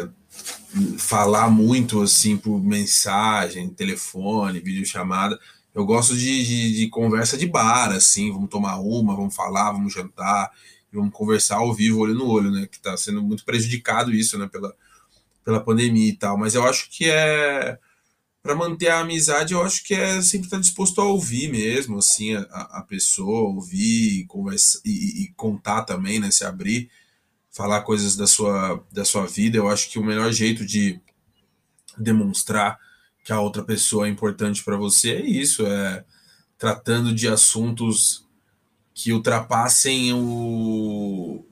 falar 0.99 1.49
muito, 1.49 2.03
assim, 2.03 2.37
por 2.37 2.63
mensagem, 2.63 3.71
telefone, 3.71 4.61
videochamada, 4.61 5.41
eu 5.75 5.87
gosto 5.87 6.15
de, 6.15 6.45
de, 6.45 6.77
de, 6.77 6.89
conversa 6.91 7.39
de 7.39 7.47
bar, 7.47 7.91
assim, 7.91 8.31
vamos 8.31 8.51
tomar 8.51 8.77
uma, 8.81 9.17
vamos 9.17 9.35
falar, 9.35 9.73
vamos 9.73 9.95
jantar, 9.95 10.51
vamos 10.93 11.15
conversar 11.15 11.57
ao 11.57 11.73
vivo, 11.73 12.01
olho 12.01 12.15
no 12.15 12.27
olho, 12.27 12.51
né? 12.51 12.67
Que 12.67 12.77
está 12.77 12.97
sendo 12.99 13.23
muito 13.23 13.45
prejudicado 13.47 14.13
isso, 14.13 14.39
né? 14.39 14.47
Pela, 14.47 14.75
pela 15.47 15.63
pandemia 15.63 16.09
e 16.09 16.17
tal. 16.17 16.37
Mas 16.37 16.57
eu 16.57 16.65
acho 16.65 16.91
que 16.91 17.09
é 17.09 17.79
para 18.43 18.55
manter 18.55 18.89
a 18.89 19.01
amizade, 19.01 19.55
eu 19.55 19.63
acho 19.63 19.83
que 19.85 19.95
é 19.95 20.21
sempre 20.23 20.47
estar 20.47 20.61
disposto 20.61 21.01
a 21.01 21.05
ouvir 21.05 21.51
mesmo, 21.51 21.99
assim, 21.99 22.35
a, 22.35 22.41
a 22.79 22.83
pessoa, 22.83 23.49
ouvir 23.49 24.25
conversa, 24.27 24.81
e, 24.85 25.25
e, 25.25 25.33
contar 25.35 25.83
também, 25.83 26.21
né? 26.21 26.31
Se 26.31 26.45
abrir, 26.45 26.89
falar 27.51 27.83
coisas 27.83 28.17
da 28.17 28.27
sua, 28.27 28.85
da 28.93 29.05
sua 29.05 29.27
vida. 29.27 29.57
Eu 29.57 29.69
acho 29.69 29.89
que 29.89 29.99
o 29.99 30.05
melhor 30.05 30.31
jeito 30.33 30.65
de 30.65 31.01
demonstrar 31.99 32.79
que 33.25 33.33
a 33.33 33.41
outra 33.41 33.65
pessoa 33.65 34.07
é 34.07 34.11
importante 34.11 34.63
para 34.63 34.77
você 34.77 35.11
é 35.13 35.27
isso, 35.27 35.67
é 35.67 36.05
tratando 36.59 37.13
de 37.13 37.27
assuntos 37.29 38.25
que 38.95 39.13
ultrapassem 39.13 40.13
o, 40.13 41.45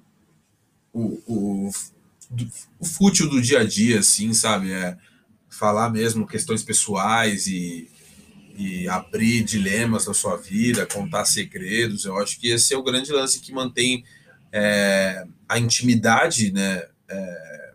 o, 0.92 1.22
o, 1.26 1.70
o 2.78 2.84
fútil 2.84 3.28
do 3.28 3.40
dia 3.40 3.60
a 3.60 3.64
dia, 3.64 4.00
assim, 4.00 4.32
sabe? 4.32 4.72
É 4.72 4.96
falar 5.48 5.90
mesmo 5.90 6.26
questões 6.26 6.62
pessoais 6.62 7.46
e, 7.46 7.88
e 8.56 8.88
abrir 8.88 9.44
dilemas 9.44 10.04
da 10.04 10.14
sua 10.14 10.36
vida, 10.36 10.86
contar 10.86 11.24
segredos. 11.24 12.04
Eu 12.04 12.18
acho 12.18 12.38
que 12.40 12.48
esse 12.50 12.74
é 12.74 12.76
o 12.76 12.82
grande 12.82 13.12
lance 13.12 13.40
que 13.40 13.52
mantém 13.52 14.04
é, 14.52 15.24
a 15.48 15.58
intimidade 15.58 16.52
né, 16.52 16.82
é, 17.08 17.72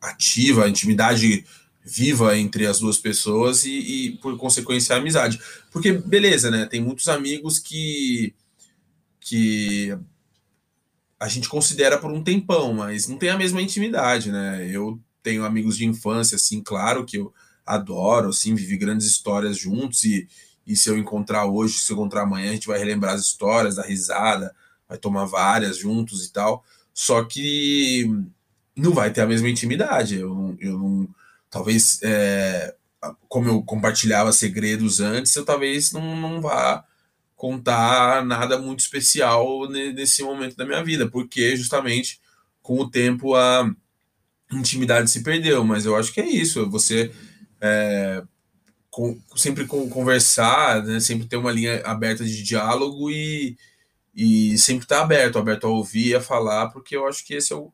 ativa, 0.00 0.64
a 0.64 0.68
intimidade 0.68 1.44
viva 1.84 2.38
entre 2.38 2.66
as 2.66 2.78
duas 2.78 2.98
pessoas 2.98 3.64
e, 3.64 3.70
e, 3.70 4.10
por 4.18 4.36
consequência, 4.36 4.94
a 4.94 4.98
amizade. 4.98 5.40
Porque, 5.70 5.92
beleza, 5.92 6.50
né? 6.50 6.64
Tem 6.66 6.80
muitos 6.80 7.08
amigos 7.08 7.58
que, 7.58 8.34
que 9.20 9.96
a 11.22 11.28
gente 11.28 11.48
considera 11.48 11.96
por 11.96 12.10
um 12.10 12.20
tempão, 12.20 12.74
mas 12.74 13.06
não 13.06 13.16
tem 13.16 13.30
a 13.30 13.38
mesma 13.38 13.62
intimidade, 13.62 14.32
né? 14.32 14.68
Eu 14.68 15.00
tenho 15.22 15.44
amigos 15.44 15.76
de 15.76 15.86
infância, 15.86 16.34
assim, 16.34 16.60
claro 16.60 17.04
que 17.04 17.16
eu 17.16 17.32
adoro, 17.64 18.30
assim, 18.30 18.56
vivi 18.56 18.76
grandes 18.76 19.06
histórias 19.06 19.56
juntos 19.56 20.02
e, 20.02 20.26
e 20.66 20.74
se 20.74 20.90
eu 20.90 20.98
encontrar 20.98 21.46
hoje, 21.46 21.78
se 21.78 21.92
eu 21.92 21.96
encontrar 21.96 22.22
amanhã, 22.22 22.50
a 22.50 22.54
gente 22.54 22.66
vai 22.66 22.76
relembrar 22.76 23.14
as 23.14 23.20
histórias, 23.20 23.76
da 23.76 23.84
risada, 23.84 24.52
vai 24.88 24.98
tomar 24.98 25.24
várias 25.26 25.78
juntos 25.78 26.26
e 26.26 26.32
tal. 26.32 26.64
Só 26.92 27.22
que 27.22 28.04
não 28.74 28.92
vai 28.92 29.12
ter 29.12 29.20
a 29.20 29.26
mesma 29.26 29.48
intimidade. 29.48 30.18
Eu, 30.18 30.56
eu 30.58 30.76
não 30.76 31.08
talvez 31.48 32.00
é, 32.02 32.74
como 33.28 33.48
eu 33.48 33.62
compartilhava 33.62 34.32
segredos 34.32 34.98
antes, 34.98 35.36
eu 35.36 35.44
talvez 35.44 35.92
não, 35.92 36.16
não 36.16 36.40
vá 36.40 36.84
contar 37.42 38.24
nada 38.24 38.56
muito 38.56 38.78
especial 38.78 39.68
nesse 39.68 40.22
momento 40.22 40.54
da 40.56 40.64
minha 40.64 40.80
vida, 40.84 41.10
porque 41.10 41.56
justamente 41.56 42.20
com 42.62 42.78
o 42.78 42.88
tempo 42.88 43.34
a 43.34 43.68
intimidade 44.52 45.10
se 45.10 45.24
perdeu. 45.24 45.64
Mas 45.64 45.84
eu 45.84 45.96
acho 45.96 46.12
que 46.12 46.20
é 46.20 46.28
isso, 46.28 46.70
você 46.70 47.10
é, 47.60 48.22
com, 48.88 49.20
sempre 49.34 49.66
conversar, 49.66 50.84
né, 50.84 51.00
sempre 51.00 51.26
ter 51.26 51.36
uma 51.36 51.50
linha 51.50 51.82
aberta 51.84 52.24
de 52.24 52.44
diálogo 52.44 53.10
e, 53.10 53.56
e 54.14 54.56
sempre 54.56 54.84
estar 54.84 54.98
tá 54.98 55.02
aberto, 55.02 55.36
aberto 55.36 55.66
a 55.66 55.70
ouvir, 55.70 56.14
a 56.14 56.20
falar, 56.20 56.68
porque 56.68 56.96
eu 56.96 57.08
acho 57.08 57.26
que 57.26 57.34
esse 57.34 57.52
é 57.52 57.56
o 57.56 57.72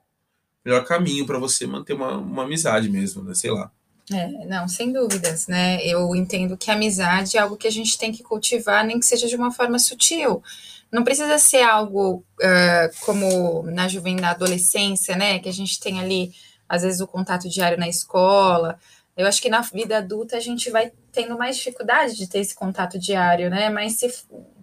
melhor 0.65 0.83
caminho 0.87 1.27
para 1.27 1.39
você 1.39 1.67
manter 1.67 1.93
uma, 1.93 2.17
uma 2.17 2.45
amizade 2.45 2.89
mesmo, 2.89 3.23
né? 3.23 3.35
Sei 3.35 3.51
lá. 3.51 3.71
É, 4.13 4.47
não, 4.47 4.67
sem 4.67 4.93
dúvidas, 4.93 5.47
né? 5.47 5.85
Eu 5.85 6.15
entendo 6.15 6.57
que 6.57 6.71
a 6.71 6.75
amizade 6.75 7.37
é 7.37 7.41
algo 7.41 7.57
que 7.57 7.67
a 7.69 7.71
gente 7.71 7.99
tem 7.99 8.11
que 8.11 8.23
cultivar, 8.23 8.85
nem 8.85 8.99
que 8.99 9.07
seja 9.07 9.27
de 9.27 9.37
uma 9.37 9.53
forma 9.53 9.79
sutil. 9.79 10.43
Não 10.91 11.05
precisa 11.05 11.39
ser 11.39 11.63
algo 11.63 12.25
uh, 12.41 13.05
como 13.05 13.63
na 13.65 13.87
juventude, 13.87 14.23
na 14.23 14.31
adolescência, 14.31 15.15
né? 15.17 15.39
Que 15.39 15.49
a 15.49 15.53
gente 15.53 15.79
tem 15.79 16.01
ali, 16.01 16.33
às 16.69 16.83
vezes, 16.83 17.01
o 17.01 17.07
contato 17.07 17.49
diário 17.49 17.79
na 17.79 17.89
escola. 17.89 18.79
Eu 19.15 19.27
acho 19.27 19.43
que 19.43 19.51
na 19.51 19.61
vida 19.61 19.99
adulta 19.99 20.37
a 20.37 20.41
gente 20.41 20.71
vai 20.71 20.93
tendo 21.13 21.37
mais 21.37 21.57
dificuldade 21.57 22.17
de 22.17 22.29
ter 22.29 22.39
esse 22.39 22.55
contato 22.55 22.99
diário, 22.99 23.51
né? 23.51 23.69
Mas 23.69 23.95
se, 23.99 24.11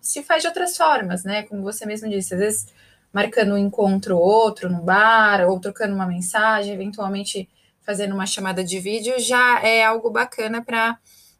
se 0.02 0.24
faz 0.24 0.42
de 0.42 0.48
outras 0.48 0.76
formas, 0.76 1.24
né? 1.24 1.44
Como 1.44 1.62
você 1.62 1.86
mesmo 1.86 2.10
disse, 2.10 2.34
às 2.34 2.40
vezes 2.40 2.68
marcando 3.14 3.54
um 3.54 3.58
encontro 3.58 4.18
ou 4.18 4.24
outro 4.24 4.70
no 4.70 4.82
bar, 4.82 5.48
ou 5.48 5.60
trocando 5.60 5.94
uma 5.94 6.08
mensagem, 6.08 6.74
eventualmente 6.74 7.48
fazendo 7.86 8.14
uma 8.14 8.26
chamada 8.26 8.64
de 8.64 8.80
vídeo, 8.80 9.14
já 9.20 9.62
é 9.62 9.84
algo 9.84 10.10
bacana 10.10 10.64
para 10.64 10.98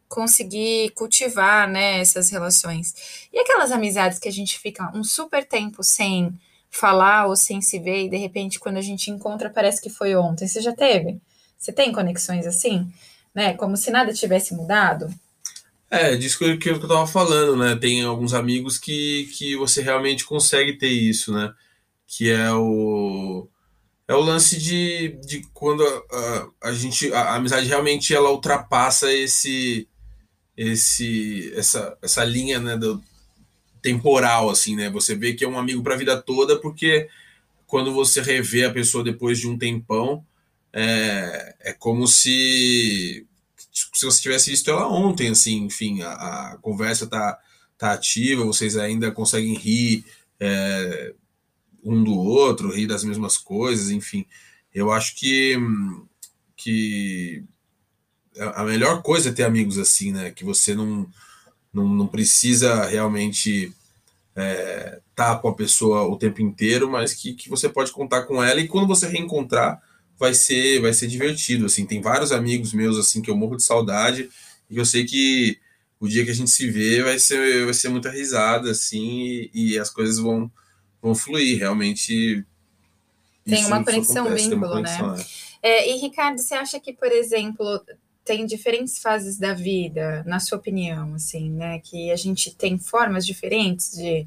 conseguir 0.08 0.90
cultivar 0.90 1.68
né, 1.68 2.00
essas 2.00 2.30
relações. 2.30 2.94
E 3.32 3.38
aquelas 3.38 3.72
amizades 3.72 4.18
que 4.18 4.28
a 4.28 4.32
gente 4.32 4.58
fica 4.58 4.90
um 4.94 5.02
super 5.02 5.44
tempo 5.44 5.82
sem 5.82 6.32
falar 6.70 7.26
ou 7.26 7.34
sem 7.34 7.60
se 7.60 7.78
ver, 7.78 8.04
e 8.04 8.08
de 8.08 8.16
repente, 8.16 8.58
quando 8.58 8.76
a 8.76 8.82
gente 8.82 9.10
encontra, 9.10 9.50
parece 9.50 9.80
que 9.80 9.90
foi 9.90 10.14
ontem. 10.14 10.46
Você 10.46 10.60
já 10.60 10.72
teve? 10.72 11.18
Você 11.58 11.72
tem 11.72 11.92
conexões 11.92 12.46
assim? 12.46 12.88
Né? 13.34 13.54
Como 13.54 13.76
se 13.76 13.90
nada 13.90 14.12
tivesse 14.12 14.54
mudado? 14.54 15.08
É, 15.90 16.16
disso 16.16 16.38
que, 16.38 16.56
que 16.56 16.70
eu 16.70 16.76
estava 16.76 17.06
falando, 17.06 17.56
né? 17.56 17.76
Tem 17.76 18.02
alguns 18.02 18.34
amigos 18.34 18.76
que, 18.76 19.30
que 19.36 19.56
você 19.56 19.82
realmente 19.82 20.24
consegue 20.24 20.74
ter 20.74 20.88
isso, 20.88 21.32
né? 21.32 21.52
que 22.06 22.30
é 22.30 22.52
o 22.52 23.48
é 24.08 24.14
o 24.14 24.20
lance 24.20 24.56
de, 24.58 25.18
de 25.24 25.42
quando 25.52 25.82
a, 25.84 26.48
a, 26.68 26.72
gente 26.72 27.12
a, 27.12 27.20
a 27.20 27.34
amizade 27.36 27.66
realmente 27.66 28.14
ela 28.14 28.30
ultrapassa 28.30 29.12
esse 29.12 29.88
esse 30.56 31.52
essa, 31.54 31.98
essa 32.00 32.24
linha 32.24 32.58
né, 32.58 32.76
do 32.76 33.02
temporal 33.82 34.48
assim 34.48 34.76
né? 34.76 34.88
Você 34.90 35.14
vê 35.14 35.34
que 35.34 35.44
é 35.44 35.48
um 35.48 35.58
amigo 35.58 35.82
para 35.82 35.94
a 35.94 35.98
vida 35.98 36.20
toda 36.20 36.58
porque 36.60 37.08
quando 37.66 37.92
você 37.92 38.20
revê 38.22 38.64
a 38.64 38.72
pessoa 38.72 39.02
depois 39.02 39.38
de 39.38 39.48
um 39.48 39.58
tempão 39.58 40.24
é, 40.72 41.56
é 41.60 41.72
como 41.72 42.06
se 42.06 43.26
se 43.72 44.04
você 44.06 44.22
tivesse 44.22 44.50
visto 44.50 44.70
ela 44.70 44.88
ontem 44.88 45.30
assim 45.30 45.64
enfim 45.64 46.02
a, 46.02 46.12
a 46.52 46.58
conversa 46.58 47.06
tá 47.06 47.38
tá 47.76 47.92
ativa 47.92 48.44
vocês 48.44 48.76
ainda 48.76 49.10
conseguem 49.10 49.54
rir 49.54 50.04
é, 50.38 51.12
um 51.86 52.02
do 52.02 52.14
outro, 52.14 52.74
rir 52.74 52.86
das 52.86 53.04
mesmas 53.04 53.38
coisas, 53.38 53.90
enfim. 53.90 54.26
Eu 54.74 54.90
acho 54.92 55.14
que, 55.14 55.56
que 56.56 57.44
a 58.38 58.64
melhor 58.64 59.02
coisa 59.02 59.30
é 59.30 59.32
ter 59.32 59.44
amigos 59.44 59.78
assim, 59.78 60.12
né? 60.12 60.30
Que 60.30 60.44
você 60.44 60.74
não, 60.74 61.08
não, 61.72 61.88
não 61.88 62.06
precisa 62.06 62.84
realmente 62.84 63.72
é, 64.34 65.00
tá 65.14 65.36
com 65.36 65.48
a 65.48 65.54
pessoa 65.54 66.02
o 66.02 66.18
tempo 66.18 66.42
inteiro, 66.42 66.90
mas 66.90 67.14
que, 67.14 67.34
que 67.34 67.48
você 67.48 67.68
pode 67.68 67.92
contar 67.92 68.22
com 68.24 68.42
ela 68.42 68.60
e 68.60 68.68
quando 68.68 68.88
você 68.88 69.06
reencontrar, 69.06 69.80
vai 70.18 70.34
ser 70.34 70.80
vai 70.80 70.92
ser 70.92 71.06
divertido, 71.06 71.66
assim. 71.66 71.86
Tem 71.86 72.00
vários 72.00 72.32
amigos 72.32 72.72
meus 72.72 72.98
assim 72.98 73.22
que 73.22 73.30
eu 73.30 73.36
morro 73.36 73.56
de 73.56 73.62
saudade 73.62 74.28
e 74.68 74.76
eu 74.76 74.84
sei 74.84 75.04
que 75.04 75.58
o 76.00 76.08
dia 76.08 76.24
que 76.24 76.30
a 76.30 76.34
gente 76.34 76.50
se 76.50 76.68
vê 76.70 77.02
vai 77.02 77.18
ser 77.18 77.64
vai 77.64 77.74
ser 77.74 77.88
muita 77.88 78.10
risada 78.10 78.70
assim 78.70 79.48
e, 79.54 79.72
e 79.72 79.78
as 79.78 79.88
coisas 79.88 80.18
vão 80.18 80.50
vão 81.06 81.14
fluir, 81.14 81.58
realmente 81.58 82.44
tem 83.44 83.64
uma 83.64 83.84
conexão, 83.84 84.26
acontece, 84.26 84.48
vínculo, 84.48 84.72
uma 84.72 84.80
né? 84.82 84.98
conexão, 84.98 85.16
né? 85.16 85.24
É, 85.62 85.90
e 85.90 85.96
Ricardo, 85.98 86.38
você 86.38 86.54
acha 86.54 86.80
que, 86.80 86.92
por 86.92 87.10
exemplo, 87.10 87.80
tem 88.24 88.44
diferentes 88.44 88.98
fases 88.98 89.38
da 89.38 89.54
vida, 89.54 90.24
na 90.26 90.40
sua 90.40 90.58
opinião, 90.58 91.14
assim, 91.14 91.50
né? 91.50 91.78
Que 91.78 92.10
a 92.10 92.16
gente 92.16 92.54
tem 92.54 92.76
formas 92.76 93.24
diferentes 93.24 93.92
de, 93.92 94.26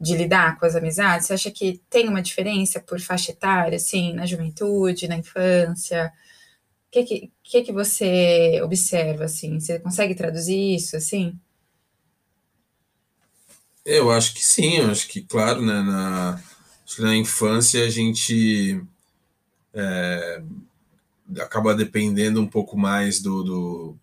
de 0.00 0.16
lidar 0.16 0.58
com 0.58 0.66
as 0.66 0.74
amizades? 0.74 1.28
Você 1.28 1.34
acha 1.34 1.50
que 1.50 1.80
tem 1.88 2.08
uma 2.08 2.20
diferença 2.22 2.80
por 2.80 3.00
faixa 3.00 3.30
etária, 3.30 3.76
assim, 3.76 4.12
na 4.12 4.26
juventude, 4.26 5.08
na 5.08 5.16
infância? 5.16 6.12
O 6.88 6.90
que 6.90 7.04
que, 7.04 7.30
que, 7.42 7.62
que 7.62 7.72
você 7.72 8.60
observa, 8.62 9.24
assim? 9.24 9.60
Você 9.60 9.78
consegue 9.78 10.14
traduzir 10.14 10.74
isso, 10.74 10.96
assim? 10.96 11.38
Eu 13.84 14.10
acho 14.10 14.34
que 14.34 14.44
sim, 14.44 14.76
eu 14.78 14.90
acho 14.90 15.06
que, 15.08 15.20
claro, 15.22 15.60
né, 15.60 15.82
na, 15.82 16.42
na 16.98 17.16
infância 17.16 17.84
a 17.84 17.90
gente 17.90 18.82
é, 19.74 20.42
acaba 21.40 21.74
dependendo 21.74 22.40
um 22.40 22.46
pouco 22.46 22.78
mais 22.78 23.20
do, 23.20 23.42
do, 23.42 23.98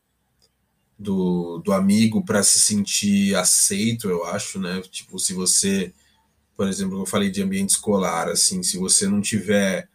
do, 0.99 1.57
do 1.59 1.73
amigo 1.73 2.23
para 2.23 2.43
se 2.43 2.59
sentir 2.59 3.35
aceito, 3.35 4.07
eu 4.09 4.23
acho, 4.25 4.59
né? 4.59 4.81
Tipo, 4.81 5.17
se 5.17 5.33
você, 5.33 5.93
por 6.55 6.67
exemplo, 6.67 6.99
eu 6.99 7.05
falei 7.05 7.31
de 7.31 7.41
ambiente 7.41 7.71
escolar, 7.71 8.27
assim, 8.29 8.61
se 8.61 8.77
você 8.77 9.07
não 9.07 9.19
tiver 9.19 9.89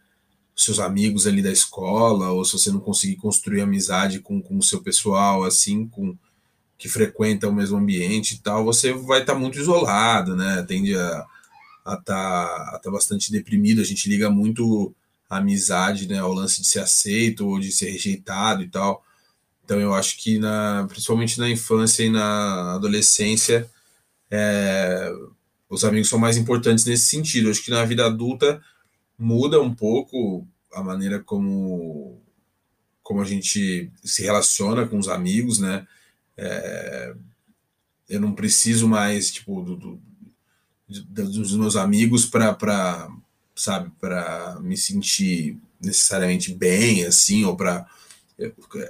seus 0.55 0.79
amigos 0.79 1.27
ali 1.27 1.41
da 1.41 1.51
escola, 1.51 2.31
ou 2.31 2.43
se 2.43 2.53
você 2.53 2.71
não 2.71 2.79
conseguir 2.81 3.15
construir 3.15 3.61
amizade 3.61 4.19
com, 4.19 4.41
com 4.41 4.57
o 4.57 4.63
seu 4.63 4.81
pessoal, 4.81 5.43
assim, 5.45 5.87
com 5.87 6.17
que 6.77 6.87
frequenta 6.87 7.47
o 7.47 7.53
mesmo 7.53 7.77
ambiente 7.77 8.35
e 8.35 8.39
tal, 8.39 8.63
você 8.63 8.93
vai 8.93 9.21
estar 9.21 9.33
tá 9.33 9.39
muito 9.39 9.59
isolado, 9.59 10.35
né? 10.35 10.63
Tende 10.67 10.95
a 10.95 11.25
estar 11.85 12.01
tá, 12.03 12.79
tá 12.83 12.91
bastante 12.91 13.31
deprimido. 13.31 13.81
A 13.81 13.85
gente 13.85 14.09
liga 14.09 14.29
muito 14.29 14.93
a 15.29 15.37
amizade, 15.37 16.07
né, 16.07 16.19
ao 16.19 16.31
lance 16.31 16.61
de 16.61 16.67
ser 16.67 16.79
aceito 16.79 17.47
ou 17.47 17.59
de 17.59 17.71
ser 17.71 17.89
rejeitado 17.91 18.63
e 18.63 18.69
tal. 18.69 19.03
Então 19.63 19.79
eu 19.79 19.93
acho 19.93 20.17
que 20.17 20.39
na, 20.39 20.85
principalmente 20.87 21.39
na 21.39 21.49
infância 21.49 22.03
e 22.03 22.09
na 22.09 22.75
adolescência, 22.75 23.69
é, 24.31 25.11
os 25.69 25.83
amigos 25.83 26.09
são 26.09 26.19
mais 26.19 26.37
importantes 26.37 26.85
nesse 26.85 27.07
sentido. 27.07 27.47
Eu 27.47 27.51
acho 27.51 27.63
que 27.63 27.71
na 27.71 27.83
vida 27.83 28.05
adulta 28.05 28.61
muda 29.17 29.59
um 29.61 29.73
pouco 29.73 30.47
a 30.73 30.83
maneira 30.83 31.19
como 31.19 32.21
como 33.03 33.21
a 33.21 33.25
gente 33.25 33.89
se 34.03 34.21
relaciona 34.21 34.85
com 34.85 34.99
os 34.99 35.07
amigos, 35.07 35.59
né? 35.59 35.87
É, 36.37 37.15
eu 38.09 38.21
não 38.21 38.33
preciso 38.33 38.87
mais 38.87 39.31
tipo 39.31 39.61
do, 39.61 39.75
do, 39.75 40.01
dos 40.87 41.55
meus 41.55 41.75
amigos 41.75 42.25
para 42.25 43.09
sabe, 43.55 43.91
para 43.99 44.59
me 44.61 44.77
sentir 44.77 45.57
necessariamente 45.81 46.53
bem, 46.53 47.05
assim, 47.05 47.43
ou 47.43 47.55
para 47.55 47.85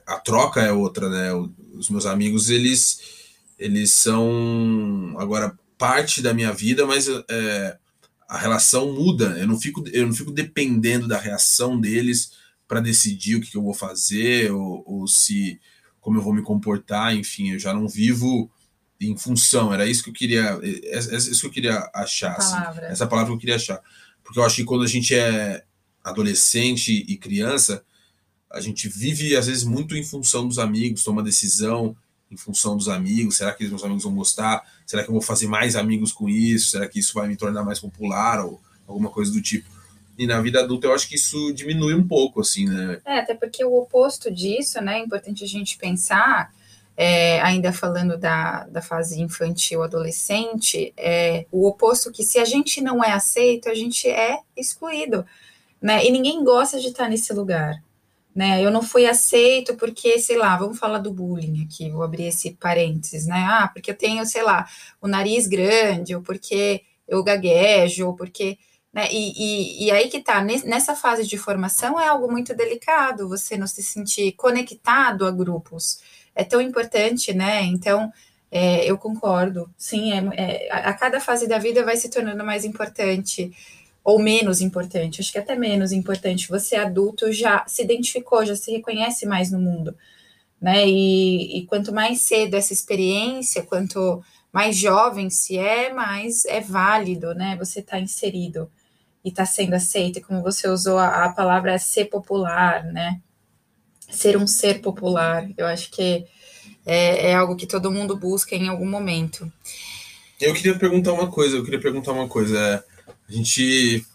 a 0.05 0.19
troca 0.19 0.61
é 0.61 0.71
outra, 0.71 1.09
né? 1.09 1.33
Os 1.73 1.89
meus 1.89 2.05
amigos 2.05 2.49
eles 2.49 2.99
eles 3.57 3.91
são 3.91 5.15
agora 5.17 5.57
parte 5.77 6.21
da 6.21 6.33
minha 6.33 6.51
vida, 6.51 6.85
mas 6.85 7.07
é, 7.07 7.77
a 8.27 8.37
relação 8.37 8.93
muda. 8.93 9.37
Eu 9.39 9.47
não 9.47 9.59
fico 9.59 9.83
eu 9.93 10.05
não 10.05 10.13
fico 10.13 10.31
dependendo 10.31 11.07
da 11.07 11.17
reação 11.17 11.79
deles 11.79 12.33
para 12.67 12.81
decidir 12.81 13.35
o 13.35 13.41
que, 13.41 13.55
eu 13.55 13.63
vou 13.63 13.73
fazer 13.73 14.51
ou, 14.51 14.83
ou 14.85 15.07
se 15.07 15.59
como 16.07 16.19
eu 16.19 16.23
vou 16.23 16.33
me 16.33 16.41
comportar. 16.41 17.13
Enfim, 17.13 17.51
eu 17.51 17.59
já 17.59 17.73
não 17.73 17.85
vivo 17.85 18.49
em 19.01 19.17
função. 19.17 19.73
Era 19.73 19.85
isso 19.85 20.01
que 20.01 20.09
eu 20.09 20.13
queria, 20.13 20.57
é, 20.63 20.95
é, 20.95 20.97
é 20.97 21.17
isso 21.17 21.41
que 21.41 21.47
eu 21.47 21.51
queria 21.51 21.89
achar. 21.93 22.37
Assim, 22.37 22.55
essa 22.83 23.05
palavra 23.05 23.31
que 23.31 23.35
eu 23.35 23.39
queria 23.39 23.57
achar 23.57 23.81
porque 24.27 24.39
eu 24.39 24.43
acho 24.43 24.57
que 24.57 24.65
quando 24.65 24.83
a 24.83 24.87
gente 24.87 25.15
é 25.15 25.63
adolescente 26.03 27.05
e 27.07 27.17
criança, 27.17 27.81
a 28.51 28.59
gente 28.59 28.89
vive 28.89 29.35
às 29.37 29.47
vezes 29.47 29.63
muito 29.63 29.95
em 29.95 30.03
função 30.03 30.45
dos 30.45 30.59
amigos, 30.59 31.03
toma 31.03 31.23
decisão 31.23 31.95
em 32.29 32.35
função 32.35 32.75
dos 32.75 32.89
amigos. 32.89 33.37
Será 33.37 33.53
que 33.53 33.63
os 33.63 33.69
meus 33.69 33.83
amigos 33.85 34.03
vão 34.03 34.13
gostar? 34.13 34.61
Será 34.85 35.01
que 35.01 35.09
eu 35.09 35.13
vou 35.13 35.21
fazer 35.21 35.47
mais 35.47 35.77
amigos 35.77 36.11
com 36.11 36.27
isso? 36.27 36.71
Será 36.71 36.89
que 36.89 36.99
isso 36.99 37.13
vai 37.13 37.25
me 37.25 37.37
tornar 37.37 37.63
mais 37.63 37.79
popular 37.79 38.43
ou 38.43 38.61
alguma 38.85 39.09
coisa 39.09 39.31
do 39.31 39.41
tipo? 39.41 39.69
E 40.17 40.25
na 40.25 40.41
vida 40.41 40.59
adulta 40.59 40.87
eu 40.87 40.93
acho 40.93 41.07
que 41.07 41.15
isso 41.15 41.53
diminui 41.53 41.93
um 41.93 42.07
pouco, 42.07 42.41
assim, 42.41 42.65
né? 42.65 42.99
É, 43.05 43.19
até 43.19 43.35
porque 43.35 43.63
o 43.63 43.75
oposto 43.75 44.31
disso, 44.31 44.81
né? 44.81 44.97
É 44.97 45.03
importante 45.03 45.43
a 45.43 45.47
gente 45.47 45.77
pensar 45.77 46.51
é, 46.97 47.39
ainda 47.41 47.71
falando 47.71 48.17
da, 48.17 48.63
da 48.63 48.81
fase 48.81 49.21
infantil, 49.21 49.83
adolescente, 49.83 50.91
é 50.97 51.45
o 51.51 51.67
oposto 51.67 52.11
que 52.11 52.23
se 52.23 52.39
a 52.39 52.45
gente 52.45 52.81
não 52.81 53.03
é 53.03 53.11
aceito, 53.11 53.69
a 53.69 53.75
gente 53.75 54.09
é 54.09 54.39
excluído, 54.55 55.23
né? 55.79 56.03
E 56.03 56.09
ninguém 56.09 56.43
gosta 56.43 56.79
de 56.79 56.87
estar 56.87 57.07
nesse 57.07 57.31
lugar, 57.33 57.83
né? 58.33 58.65
Eu 58.65 58.71
não 58.71 58.81
fui 58.81 59.05
aceito 59.05 59.75
porque, 59.75 60.17
sei 60.17 60.37
lá, 60.37 60.57
vamos 60.57 60.79
falar 60.79 60.97
do 60.97 61.13
bullying 61.13 61.63
aqui, 61.63 61.91
vou 61.91 62.01
abrir 62.01 62.25
esse 62.25 62.53
parênteses, 62.53 63.27
né? 63.27 63.45
Ah, 63.47 63.69
porque 63.71 63.91
eu 63.91 63.95
tenho, 63.95 64.25
sei 64.25 64.41
lá, 64.41 64.67
o 64.99 65.07
nariz 65.07 65.45
grande, 65.45 66.15
ou 66.15 66.23
porque 66.23 66.81
eu 67.07 67.23
gaguejo, 67.23 68.07
ou 68.07 68.15
porque... 68.15 68.57
Né? 68.93 69.07
E, 69.11 69.33
e, 69.83 69.85
e, 69.85 69.91
aí 69.91 70.09
que 70.09 70.19
tá, 70.21 70.41
nessa 70.41 70.95
fase 70.95 71.25
de 71.27 71.37
formação 71.37 71.99
é 71.99 72.07
algo 72.07 72.31
muito 72.31 72.55
delicado, 72.55 73.29
você 73.29 73.57
não 73.57 73.67
se 73.67 73.83
sentir 73.83 74.31
conectado 74.33 75.25
a 75.25 75.31
grupos, 75.31 75.99
é 76.33 76.43
tão 76.43 76.61
importante, 76.61 77.33
né? 77.33 77.63
Então, 77.63 78.11
é, 78.51 78.85
eu 78.85 78.97
concordo. 78.97 79.69
Sim, 79.77 80.13
é, 80.13 80.67
é, 80.67 80.71
a 80.71 80.93
cada 80.93 81.19
fase 81.19 81.47
da 81.47 81.57
vida 81.57 81.83
vai 81.83 81.97
se 81.97 82.09
tornando 82.09 82.43
mais 82.45 82.63
importante 82.65 83.51
ou 84.03 84.19
menos 84.19 84.61
importante. 84.61 85.21
Acho 85.21 85.31
que 85.31 85.39
até 85.39 85.55
menos 85.55 85.91
importante. 85.91 86.47
Você 86.49 86.75
adulto 86.75 87.31
já 87.31 87.65
se 87.67 87.83
identificou, 87.83 88.45
já 88.45 88.55
se 88.55 88.71
reconhece 88.71 89.25
mais 89.25 89.51
no 89.51 89.59
mundo, 89.59 89.95
né? 90.61 90.87
E, 90.87 91.59
e 91.59 91.65
quanto 91.65 91.93
mais 91.93 92.21
cedo 92.21 92.55
essa 92.55 92.73
experiência, 92.73 93.63
quanto 93.63 94.23
mais 94.51 94.77
jovem 94.77 95.29
se 95.29 95.57
é, 95.57 95.93
mais 95.93 96.45
é 96.45 96.61
válido, 96.61 97.33
né? 97.35 97.55
Você 97.57 97.79
está 97.81 97.99
inserido 97.99 98.71
e 99.27 99.29
está 99.29 99.45
sendo 99.45 99.75
aceito. 99.75 100.19
E 100.19 100.21
como 100.21 100.41
você 100.41 100.69
usou 100.69 100.97
a, 100.97 101.25
a 101.25 101.29
palavra 101.29 101.77
ser 101.77 102.05
popular, 102.05 102.85
né? 102.85 103.19
ser 104.09 104.37
um 104.37 104.47
ser 104.47 104.81
popular. 104.81 105.47
Eu 105.57 105.67
acho 105.67 105.91
que 105.91 106.25
é, 106.85 107.31
é, 107.31 107.35
algo 107.35 107.55
que 107.55 107.67
todo 107.67 107.91
mundo 107.91 108.15
busca 108.15 108.55
em 108.55 108.67
algum 108.67 108.89
momento. 108.89 109.51
Eu 110.39 110.53
queria 110.53 110.77
perguntar 110.77 111.13
uma 111.13 111.29
coisa, 111.29 111.57
eu 111.57 111.63
queria 111.63 111.81
perguntar 111.81 112.13
uma 112.13 112.27
coisa. 112.27 112.57
É, 112.57 112.83
a 113.27 113.31
gente 113.31 114.05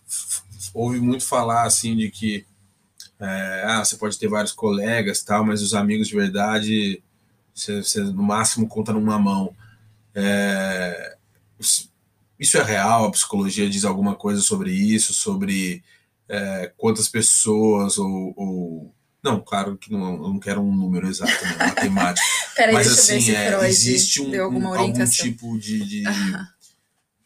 ouve 0.73 1.01
muito 1.01 1.25
falar 1.25 1.65
assim 1.65 1.97
de 1.97 2.11
que 2.11 2.47
é, 3.21 3.65
ah, 3.67 3.85
você 3.85 3.97
pode 3.97 4.19
ter 4.19 4.29
vários 4.29 4.53
colegas 4.53 5.23
tal, 5.23 5.45
mas 5.45 5.63
os 5.63 5.75
amigos 5.75 6.09
de 6.09 6.17
verdade 6.17 7.03
você, 7.55 7.83
você 7.83 8.01
no 8.01 8.23
máximo 8.23 8.67
conta 8.67 8.93
numa 8.93 9.19
mão. 9.19 9.55
É, 10.15 11.17
isso 12.43 12.59
é 12.59 12.63
real? 12.65 13.07
A 13.07 13.11
psicologia 13.13 13.71
diz 13.71 13.85
alguma 13.85 14.17
coisa 14.17 14.43
sobre 14.43 14.73
isso? 14.73 15.15
Sobre 15.15 15.81
é, 16.29 16.73
quantas 16.77 17.09
pessoas 17.09 17.99
ou, 17.99 18.35
ou 18.37 18.95
não, 19.23 19.41
claro 19.41 19.79
que 19.79 19.93
não, 19.93 20.15
eu 20.15 20.29
não 20.29 20.41
quero 20.41 20.61
um 20.61 20.75
número 20.75 21.07
exato, 21.07 21.33
né, 21.45 21.57
matemático. 21.57 22.27
Peraí, 22.57 22.75
mas 22.75 22.89
assim, 22.89 23.31
é, 23.31 23.69
existe 23.69 24.21
um, 24.21 24.35
um 24.35 24.75
algum 24.75 25.09
tipo 25.09 25.57
de, 25.57 25.85
de, 25.85 26.03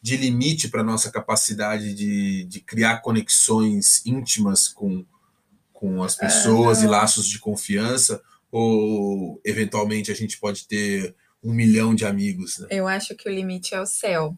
de 0.03 0.17
limite 0.19 0.69
para 0.69 0.85
nossa 0.85 1.11
capacidade 1.11 1.95
de, 1.95 2.45
de 2.45 2.61
criar 2.61 2.99
conexões 2.99 4.05
íntimas 4.05 4.69
com, 4.69 5.03
com 5.73 6.03
as 6.03 6.15
pessoas 6.15 6.83
e 6.83 6.87
laços 6.87 7.27
de 7.27 7.39
confiança, 7.39 8.21
ou 8.53 9.41
eventualmente 9.43 10.13
a 10.13 10.15
gente 10.15 10.39
pode 10.39 10.69
ter 10.69 11.17
um 11.43 11.55
milhão 11.55 11.95
de 11.95 12.05
amigos? 12.05 12.59
Né? 12.59 12.69
Eu 12.71 12.87
acho 12.87 13.15
que 13.17 13.27
o 13.31 13.33
limite 13.33 13.75
é 13.75 13.81
o 13.81 13.87
céu. 13.87 14.37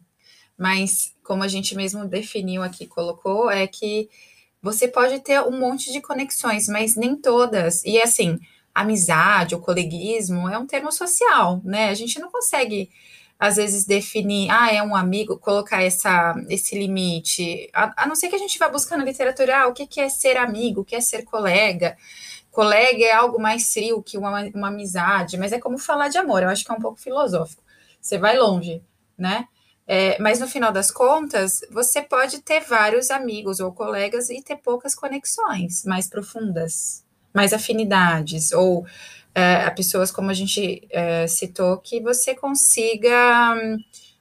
Mas, 0.59 1.15
como 1.23 1.41
a 1.41 1.47
gente 1.47 1.73
mesmo 1.73 2.05
definiu 2.05 2.61
aqui, 2.61 2.85
colocou, 2.85 3.49
é 3.49 3.65
que 3.65 4.09
você 4.61 4.89
pode 4.89 5.21
ter 5.21 5.41
um 5.41 5.57
monte 5.57 5.91
de 5.93 6.01
conexões, 6.01 6.67
mas 6.67 6.97
nem 6.97 7.15
todas. 7.15 7.81
E 7.85 8.01
assim, 8.01 8.37
amizade 8.75 9.55
ou 9.55 9.61
coleguismo 9.61 10.49
é 10.49 10.57
um 10.57 10.67
termo 10.67 10.91
social, 10.91 11.61
né? 11.63 11.89
A 11.89 11.93
gente 11.93 12.19
não 12.19 12.29
consegue 12.29 12.89
às 13.39 13.55
vezes 13.55 13.85
definir, 13.85 14.51
ah, 14.51 14.69
é 14.69 14.83
um 14.83 14.93
amigo, 14.93 15.37
colocar 15.37 15.81
essa, 15.81 16.35
esse 16.49 16.77
limite, 16.77 17.69
a, 17.73 18.03
a 18.03 18.05
não 18.05 18.13
ser 18.13 18.27
que 18.27 18.35
a 18.35 18.39
gente 18.39 18.59
vá 18.59 18.67
buscar 18.67 18.97
na 18.97 19.05
literatura, 19.05 19.61
ah, 19.61 19.67
o 19.67 19.73
que, 19.73 19.87
que 19.87 20.01
é 20.01 20.09
ser 20.09 20.35
amigo, 20.35 20.81
o 20.81 20.85
que 20.85 20.93
é 20.93 20.99
ser 20.99 21.23
colega. 21.23 21.95
Colega 22.51 23.01
é 23.05 23.13
algo 23.13 23.39
mais 23.41 23.71
frio 23.71 24.03
que 24.03 24.17
uma, 24.17 24.41
uma 24.53 24.67
amizade, 24.67 25.37
mas 25.37 25.53
é 25.53 25.59
como 25.59 25.77
falar 25.77 26.09
de 26.09 26.17
amor, 26.17 26.43
eu 26.43 26.49
acho 26.49 26.65
que 26.65 26.71
é 26.71 26.75
um 26.75 26.81
pouco 26.81 26.99
filosófico. 26.99 27.63
Você 28.01 28.17
vai 28.17 28.37
longe, 28.37 28.83
né? 29.17 29.47
É, 29.91 30.21
mas 30.21 30.39
no 30.39 30.47
final 30.47 30.71
das 30.71 30.91
contas, 30.91 31.61
você 31.71 31.99
pode 31.99 32.43
ter 32.43 32.59
vários 32.59 33.09
amigos 33.09 33.59
ou 33.59 33.73
colegas 33.73 34.29
e 34.29 34.39
ter 34.39 34.57
poucas 34.57 34.93
conexões 34.93 35.83
mais 35.83 36.07
profundas, 36.07 37.03
mais 37.33 37.53
afinidades, 37.53 38.51
ou 38.51 38.85
é, 39.33 39.67
pessoas, 39.71 40.11
como 40.11 40.29
a 40.29 40.33
gente 40.35 40.87
é, 40.91 41.25
citou, 41.25 41.79
que 41.79 41.99
você 42.01 42.35
consiga, 42.35 43.55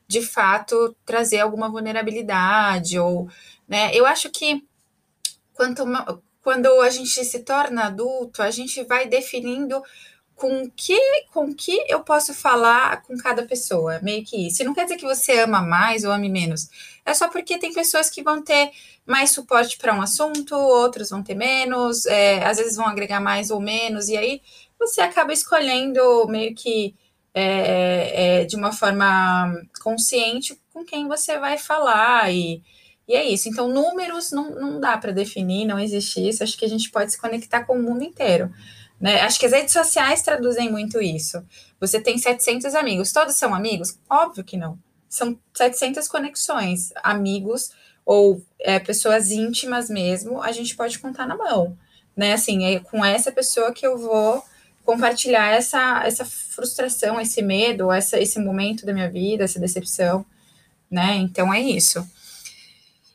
de 0.07 0.23
fato, 0.23 0.97
trazer 1.05 1.41
alguma 1.41 1.69
vulnerabilidade, 1.69 2.99
ou, 2.99 3.29
né, 3.69 3.91
eu 3.93 4.07
acho 4.07 4.31
que 4.31 4.67
quanto, 5.53 5.85
quando 6.41 6.81
a 6.81 6.89
gente 6.89 7.23
se 7.27 7.41
torna 7.41 7.89
adulto, 7.89 8.43
a 8.43 8.51
gente 8.51 8.83
vai 8.85 9.07
definindo 9.07 9.83
com 10.39 10.71
que 10.71 10.97
com 11.33 11.53
que 11.53 11.85
eu 11.89 12.01
posso 12.01 12.33
falar 12.33 13.03
com 13.03 13.17
cada 13.19 13.43
pessoa, 13.43 13.99
meio 14.01 14.25
que 14.25 14.47
isso. 14.47 14.63
E 14.63 14.65
não 14.65 14.73
quer 14.73 14.85
dizer 14.85 14.97
que 14.97 15.05
você 15.05 15.41
ama 15.41 15.61
mais 15.61 16.05
ou 16.05 16.13
ame 16.13 16.29
menos. 16.29 16.69
É 17.05 17.13
só 17.13 17.29
porque 17.29 17.59
tem 17.59 17.73
pessoas 17.73 18.09
que 18.09 18.23
vão 18.23 18.43
ter 18.43 18.71
mais 19.05 19.33
suporte 19.33 19.77
para 19.77 19.95
um 19.95 20.01
assunto, 20.01 20.55
outros 20.55 21.11
vão 21.11 21.23
ter 21.23 21.35
menos, 21.35 22.07
é, 22.07 22.45
às 22.45 22.59
vezes 22.59 22.77
vão 22.77 22.87
agregar 22.87 23.21
mais 23.21 23.51
ou 23.51 23.61
menos, 23.61 24.09
e 24.09 24.17
aí 24.17 24.41
você 24.79 25.01
acaba 25.01 25.33
escolhendo 25.33 26.27
meio 26.29 26.55
que 26.55 26.95
é, 27.35 27.43
é, 27.45 28.43
é 28.43 28.45
de 28.45 28.57
uma 28.57 28.73
forma 28.73 29.53
consciente 29.83 30.59
com 30.73 30.85
quem 30.85 31.09
você 31.09 31.39
vai 31.39 31.59
falar 31.59 32.33
e, 32.33 32.63
e 33.09 33.15
é 33.15 33.25
isso. 33.25 33.49
Então, 33.49 33.69
números 33.69 34.31
não, 34.31 34.51
não 34.51 34.81
dá 34.81 34.97
para 34.99 35.13
definir, 35.13 35.67
não 35.67 35.79
existe 35.79 36.27
isso. 36.29 36.43
Acho 36.45 36.57
que 36.57 36.65
a 36.65 36.69
gente 36.69 36.91
pode 36.91 37.13
se 37.13 37.21
conectar 37.21 37.65
com 37.65 37.77
o 37.79 37.83
mundo 37.83 38.05
inteiro. 38.05 38.53
Né? 39.01 39.21
Acho 39.21 39.39
que 39.39 39.47
as 39.47 39.53
redes 39.53 39.73
sociais 39.73 40.23
traduzem 40.23 40.71
muito 40.71 41.01
isso. 41.01 41.43
Você 41.81 42.01
tem 42.01 42.19
700 42.19 42.75
amigos, 42.75 43.13
todos 43.13 43.37
são 43.37 43.55
amigos? 43.55 43.99
Óbvio 44.11 44.45
que 44.45 44.57
não. 44.57 44.79
São 45.09 45.39
700 45.55 46.09
conexões, 46.09 46.93
amigos 47.03 47.71
ou 48.09 48.43
é, 48.59 48.79
pessoas 48.79 49.31
íntimas 49.31 49.91
mesmo, 49.91 50.43
a 50.43 50.51
gente 50.51 50.75
pode 50.75 50.99
contar 50.99 51.27
na 51.27 51.37
mão, 51.37 51.77
né? 52.17 52.33
Assim, 52.33 52.65
é 52.65 52.81
com 52.81 53.05
essa 53.05 53.31
pessoa 53.31 53.71
que 53.71 53.87
eu 53.87 53.99
vou 53.99 54.43
compartilhar 54.83 55.55
essa, 55.55 56.03
essa 56.07 56.25
frustração, 56.25 57.21
esse 57.21 57.43
medo, 57.43 57.93
essa, 57.93 58.19
esse 58.19 58.39
momento 58.39 58.87
da 58.87 58.95
minha 58.95 59.11
vida, 59.11 59.45
essa 59.45 59.61
decepção, 59.61 60.25
né? 60.91 61.17
Então 61.17 61.53
é 61.53 61.61
isso. 61.61 62.03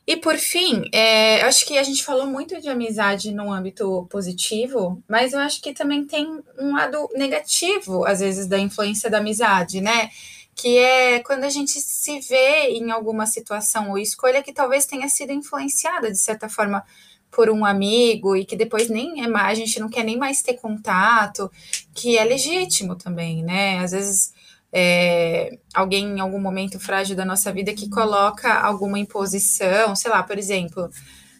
E 0.06 0.16
por 0.16 0.36
fim, 0.36 0.82
é, 0.92 1.40
acho 1.42 1.64
que 1.64 1.78
a 1.78 1.82
gente 1.82 2.04
falou 2.04 2.26
muito 2.26 2.60
de 2.60 2.68
amizade 2.68 3.32
no 3.32 3.50
âmbito 3.50 4.06
positivo, 4.10 5.02
mas 5.08 5.32
eu 5.32 5.38
acho 5.40 5.62
que 5.62 5.72
também 5.72 6.06
tem 6.06 6.26
um 6.58 6.74
lado 6.74 7.08
negativo, 7.14 8.04
às 8.04 8.20
vezes, 8.20 8.46
da 8.46 8.58
influência 8.58 9.08
da 9.08 9.18
amizade, 9.18 9.80
né? 9.80 10.10
Que 10.54 10.76
é 10.76 11.20
quando 11.20 11.44
a 11.44 11.48
gente 11.48 11.80
se 11.80 12.20
vê 12.20 12.68
em 12.68 12.90
alguma 12.90 13.26
situação 13.26 13.90
ou 13.90 13.98
escolha 13.98 14.42
que 14.42 14.52
talvez 14.52 14.84
tenha 14.84 15.08
sido 15.08 15.32
influenciada, 15.32 16.10
de 16.10 16.18
certa 16.18 16.50
forma, 16.50 16.84
por 17.30 17.48
um 17.48 17.64
amigo 17.64 18.36
e 18.36 18.44
que 18.44 18.56
depois 18.56 18.90
nem 18.90 19.24
é 19.24 19.26
mais, 19.26 19.58
a 19.58 19.60
gente 19.60 19.80
não 19.80 19.88
quer 19.88 20.04
nem 20.04 20.18
mais 20.18 20.42
ter 20.42 20.54
contato, 20.54 21.50
que 21.94 22.18
é 22.18 22.24
legítimo 22.24 22.94
também, 22.94 23.42
né? 23.42 23.78
Às 23.78 23.92
vezes 23.92 24.33
é, 24.76 25.56
alguém 25.72 26.04
em 26.04 26.20
algum 26.20 26.40
momento 26.40 26.80
frágil 26.80 27.14
da 27.14 27.24
nossa 27.24 27.52
vida 27.52 27.72
que 27.72 27.88
coloca 27.88 28.52
alguma 28.52 28.98
imposição, 28.98 29.94
sei 29.94 30.10
lá, 30.10 30.20
por 30.24 30.36
exemplo, 30.36 30.90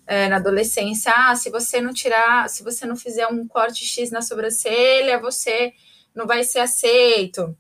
é, 0.07 0.29
na 0.29 0.37
adolescência, 0.37 1.13
ah, 1.17 1.35
se 1.35 1.51
você 1.51 1.81
não 1.81 1.93
tirar, 1.93 2.49
se 2.49 2.63
você 2.63 2.87
não 2.87 2.95
fizer 2.95 3.27
um 3.27 3.45
corte 3.49 3.85
X 3.85 4.13
na 4.13 4.23
sobrancelha, 4.23 5.19
você 5.19 5.73
não 6.15 6.29
vai 6.29 6.45
ser 6.45 6.61
aceito, 6.61 7.57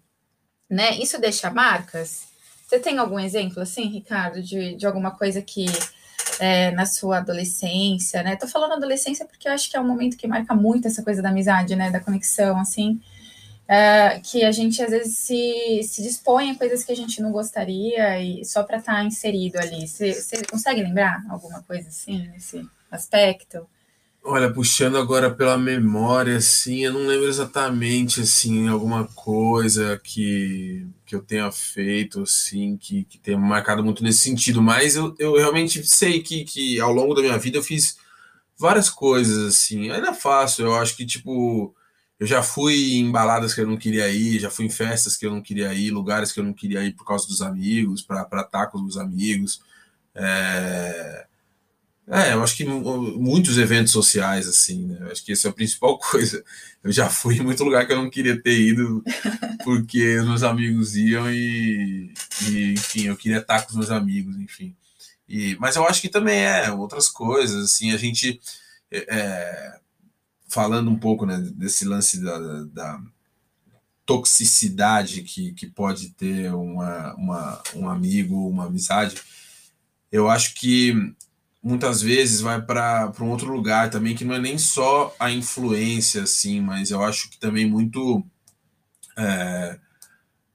né? 0.70 0.96
Isso 0.98 1.20
deixa 1.20 1.50
marcas? 1.50 2.22
Você 2.68 2.78
tem 2.78 2.98
algum 2.98 3.18
exemplo 3.18 3.60
assim, 3.60 3.88
Ricardo, 3.88 4.40
de, 4.40 4.76
de 4.76 4.86
alguma 4.86 5.10
coisa 5.10 5.42
que 5.42 5.66
é, 6.38 6.70
na 6.70 6.86
sua 6.86 7.18
adolescência, 7.18 8.22
né? 8.22 8.36
Tô 8.36 8.46
falando 8.46 8.74
adolescência 8.74 9.26
porque 9.26 9.48
eu 9.48 9.52
acho 9.52 9.68
que 9.68 9.76
é 9.76 9.80
um 9.80 9.88
momento 9.88 10.16
que 10.16 10.28
marca 10.28 10.54
muito 10.54 10.86
essa 10.86 11.02
coisa 11.02 11.20
da 11.20 11.30
amizade, 11.30 11.74
né? 11.74 11.90
Da 11.90 11.98
conexão, 11.98 12.60
assim 12.60 13.00
uh, 13.64 14.20
que 14.22 14.44
a 14.44 14.52
gente 14.52 14.82
às 14.82 14.90
vezes 14.90 15.18
se, 15.18 15.82
se 15.82 16.02
dispõe 16.02 16.50
a 16.50 16.58
coisas 16.58 16.84
que 16.84 16.92
a 16.92 16.96
gente 16.96 17.20
não 17.20 17.32
gostaria 17.32 18.20
e 18.20 18.44
só 18.44 18.62
para 18.62 18.78
estar 18.78 18.94
tá 18.94 19.04
inserido 19.04 19.58
ali. 19.58 19.86
Você 19.86 20.42
consegue 20.50 20.82
lembrar 20.82 21.22
alguma 21.28 21.62
coisa 21.62 21.88
assim 21.88 22.28
nesse 22.28 22.66
aspecto? 22.90 23.66
Olha, 24.26 24.50
puxando 24.50 24.96
agora 24.96 25.30
pela 25.30 25.58
memória, 25.58 26.38
assim, 26.38 26.78
eu 26.78 26.94
não 26.94 27.06
lembro 27.06 27.28
exatamente, 27.28 28.22
assim, 28.22 28.68
alguma 28.68 29.06
coisa 29.08 30.00
que, 30.02 30.86
que 31.04 31.14
eu 31.14 31.20
tenha 31.20 31.52
feito, 31.52 32.22
assim, 32.22 32.78
que, 32.78 33.04
que 33.04 33.18
tenha 33.18 33.36
marcado 33.36 33.84
muito 33.84 34.02
nesse 34.02 34.20
sentido, 34.20 34.62
mas 34.62 34.96
eu, 34.96 35.14
eu 35.18 35.34
realmente 35.36 35.86
sei 35.86 36.22
que, 36.22 36.42
que 36.44 36.80
ao 36.80 36.90
longo 36.90 37.12
da 37.12 37.20
minha 37.20 37.36
vida 37.36 37.58
eu 37.58 37.62
fiz 37.62 37.98
várias 38.56 38.88
coisas, 38.88 39.46
assim, 39.46 39.90
ainda 39.90 40.14
faço, 40.14 40.62
eu 40.62 40.74
acho 40.74 40.96
que, 40.96 41.04
tipo, 41.04 41.74
eu 42.18 42.26
já 42.26 42.42
fui 42.42 42.94
em 42.94 43.10
baladas 43.10 43.54
que 43.54 43.60
eu 43.60 43.66
não 43.66 43.76
queria 43.76 44.08
ir, 44.08 44.38
já 44.38 44.50
fui 44.50 44.66
em 44.66 44.70
festas 44.70 45.16
que 45.16 45.26
eu 45.26 45.30
não 45.30 45.42
queria 45.42 45.74
ir, 45.74 45.90
lugares 45.90 46.32
que 46.32 46.40
eu 46.40 46.44
não 46.44 46.52
queria 46.52 46.82
ir 46.84 46.92
por 46.92 47.04
causa 47.04 47.26
dos 47.26 47.42
amigos, 47.42 48.02
para 48.02 48.22
estar 48.40 48.68
com 48.68 48.82
os 48.82 48.96
amigos. 48.96 49.60
É... 50.14 51.26
é, 52.08 52.32
eu 52.34 52.42
acho 52.42 52.56
que 52.56 52.64
muitos 52.64 53.58
eventos 53.58 53.92
sociais, 53.92 54.46
assim, 54.46 54.86
né? 54.86 54.98
Eu 55.00 55.12
acho 55.12 55.24
que 55.24 55.32
essa 55.32 55.48
é 55.48 55.50
a 55.50 55.54
principal 55.54 55.98
coisa. 56.10 56.44
Eu 56.82 56.92
já 56.92 57.10
fui 57.10 57.36
em 57.36 57.42
muito 57.42 57.64
lugar 57.64 57.86
que 57.86 57.92
eu 57.92 57.96
não 57.96 58.10
queria 58.10 58.40
ter 58.40 58.58
ido, 58.60 59.02
porque 59.64 60.20
meus 60.22 60.42
amigos 60.44 60.94
iam 60.96 61.30
e, 61.30 62.12
e, 62.48 62.72
enfim, 62.74 63.06
eu 63.06 63.16
queria 63.16 63.38
estar 63.38 63.62
com 63.62 63.70
os 63.70 63.76
meus 63.76 63.90
amigos, 63.90 64.36
enfim. 64.36 64.74
E, 65.28 65.56
mas 65.58 65.76
eu 65.76 65.86
acho 65.86 66.00
que 66.00 66.08
também 66.08 66.40
é 66.40 66.70
outras 66.70 67.08
coisas, 67.08 67.64
assim, 67.64 67.92
a 67.92 67.96
gente. 67.96 68.40
É, 68.92 69.80
falando 70.54 70.88
um 70.88 70.96
pouco 70.96 71.26
né, 71.26 71.36
desse 71.56 71.84
lance 71.84 72.22
da, 72.22 72.38
da 72.64 73.00
toxicidade 74.06 75.22
que, 75.22 75.52
que 75.52 75.66
pode 75.66 76.10
ter 76.10 76.54
uma, 76.54 77.12
uma, 77.14 77.62
um 77.74 77.88
amigo, 77.88 78.48
uma 78.48 78.66
amizade, 78.66 79.20
eu 80.12 80.30
acho 80.30 80.54
que 80.54 80.94
muitas 81.60 82.00
vezes 82.00 82.40
vai 82.40 82.62
para 82.62 83.12
um 83.20 83.30
outro 83.30 83.52
lugar 83.52 83.90
também, 83.90 84.14
que 84.14 84.24
não 84.24 84.34
é 84.34 84.38
nem 84.38 84.56
só 84.56 85.14
a 85.18 85.28
influência, 85.30 86.22
assim, 86.22 86.60
mas 86.60 86.90
eu 86.90 87.02
acho 87.02 87.28
que 87.30 87.38
também 87.38 87.68
muito 87.68 88.24
é, 89.18 89.78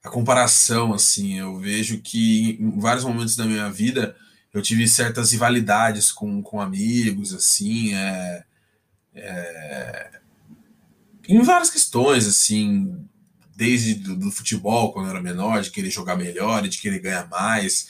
a 0.01 0.09
comparação, 0.09 0.93
assim, 0.93 1.39
eu 1.39 1.57
vejo 1.57 1.99
que 1.99 2.57
em 2.57 2.79
vários 2.79 3.03
momentos 3.03 3.35
da 3.35 3.43
minha 3.43 3.69
vida 3.69 4.15
eu 4.53 4.61
tive 4.61 4.87
certas 4.87 5.31
rivalidades 5.31 6.09
com, 6.11 6.41
com 6.41 6.61
amigos, 6.61 7.33
assim, 7.33 7.93
é, 7.93 8.43
é, 9.13 9.78
em 11.29 11.41
várias 11.43 11.69
questões, 11.69 12.27
assim, 12.27 13.07
desde 13.55 13.93
do, 13.93 14.15
do, 14.15 14.31
futebol, 14.31 14.91
quando 14.91 15.05
eu 15.05 15.11
era 15.11 15.21
menor, 15.21 15.61
de 15.61 15.69
querer 15.69 15.91
jogar 15.91 16.15
melhor 16.15 16.65
e 16.65 16.69
de 16.69 16.79
querer 16.79 16.99
ganhar 16.99 17.29
mais, 17.29 17.87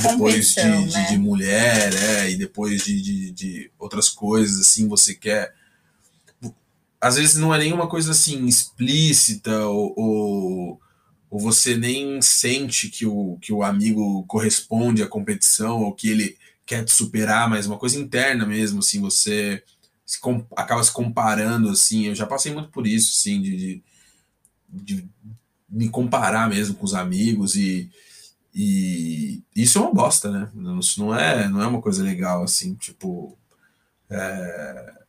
depois 0.00 0.54
de, 0.54 0.62
né? 0.62 0.86
de, 0.86 1.08
de, 1.08 1.18
mulher, 1.18 1.92
é, 1.92 2.30
e 2.30 2.36
depois 2.36 2.82
de, 2.82 3.02
de, 3.02 3.30
de, 3.32 3.70
outras 3.78 4.08
coisas, 4.08 4.58
assim, 4.58 4.88
você 4.88 5.14
quer. 5.14 5.54
Às 7.00 7.16
vezes 7.16 7.34
não 7.34 7.54
é 7.54 7.58
nenhuma 7.58 7.88
coisa 7.88 8.12
assim 8.12 8.46
explícita, 8.46 9.66
ou, 9.66 9.92
ou, 9.96 10.80
ou 11.28 11.40
você 11.40 11.76
nem 11.76 12.22
sente 12.22 12.88
que 12.88 13.04
o, 13.04 13.36
que 13.40 13.52
o 13.52 13.62
amigo 13.62 14.24
corresponde 14.26 15.02
à 15.02 15.06
competição, 15.06 15.82
ou 15.82 15.92
que 15.92 16.08
ele 16.08 16.38
quer 16.64 16.84
te 16.84 16.92
superar, 16.92 17.50
mas 17.50 17.66
uma 17.66 17.76
coisa 17.76 17.98
interna 17.98 18.46
mesmo, 18.46 18.78
assim, 18.78 19.00
você 19.00 19.62
se 20.04 20.18
acaba 20.56 20.82
se 20.82 20.92
comparando, 20.92 21.70
assim. 21.70 22.06
Eu 22.06 22.14
já 22.14 22.26
passei 22.26 22.52
muito 22.52 22.70
por 22.70 22.86
isso, 22.86 23.12
assim, 23.18 23.40
de, 23.40 23.56
de, 23.56 23.82
de 24.68 25.08
me 25.68 25.88
comparar 25.88 26.48
mesmo 26.48 26.74
com 26.74 26.84
os 26.84 26.94
amigos 26.94 27.54
e, 27.54 27.90
e 28.54 29.42
isso 29.54 29.78
é 29.78 29.82
uma 29.82 29.94
bosta, 29.94 30.30
né? 30.30 30.50
Isso 30.78 31.00
não 31.00 31.14
é, 31.14 31.48
não 31.48 31.62
é 31.62 31.66
uma 31.66 31.82
coisa 31.82 32.02
legal, 32.02 32.42
assim, 32.42 32.74
tipo. 32.74 33.38
É, 34.10 35.02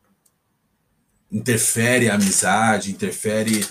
interfere 1.30 2.08
a 2.08 2.14
amizade, 2.14 2.92
interfere 2.92 3.66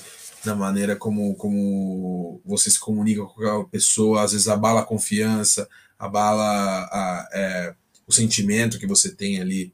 na 0.45 0.53
maneira 0.53 0.95
como, 0.97 1.33
como 1.35 2.41
você 2.45 2.69
se 2.69 2.79
comunica 2.79 3.23
com 3.23 3.61
a 3.61 3.65
pessoa, 3.65 4.23
às 4.23 4.33
vezes 4.33 4.49
abala 4.49 4.81
a 4.81 4.85
confiança, 4.85 5.67
abala 5.97 6.43
a, 6.43 7.29
é, 7.31 7.75
o 8.05 8.11
sentimento 8.11 8.77
que 8.77 8.85
você 8.85 9.15
tem 9.15 9.39
ali 9.39 9.73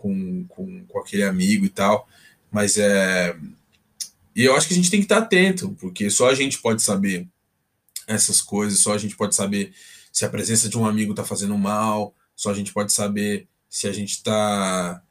com, 0.00 0.44
com, 0.48 0.84
com 0.86 0.98
aquele 0.98 1.22
amigo 1.22 1.64
e 1.64 1.68
tal. 1.68 2.08
Mas 2.50 2.78
é. 2.78 3.36
E 4.34 4.44
eu 4.44 4.54
acho 4.54 4.66
que 4.66 4.72
a 4.72 4.76
gente 4.76 4.90
tem 4.90 5.00
que 5.00 5.04
estar 5.04 5.18
atento, 5.18 5.76
porque 5.80 6.08
só 6.08 6.30
a 6.30 6.34
gente 6.34 6.58
pode 6.58 6.82
saber 6.82 7.28
essas 8.06 8.40
coisas, 8.40 8.78
só 8.78 8.94
a 8.94 8.98
gente 8.98 9.16
pode 9.16 9.34
saber 9.34 9.72
se 10.12 10.24
a 10.24 10.28
presença 10.28 10.68
de 10.68 10.78
um 10.78 10.86
amigo 10.86 11.12
está 11.12 11.24
fazendo 11.24 11.56
mal, 11.56 12.14
só 12.34 12.50
a 12.50 12.54
gente 12.54 12.72
pode 12.72 12.92
saber 12.92 13.46
se 13.68 13.86
a 13.86 13.92
gente 13.92 14.12
está 14.12 15.02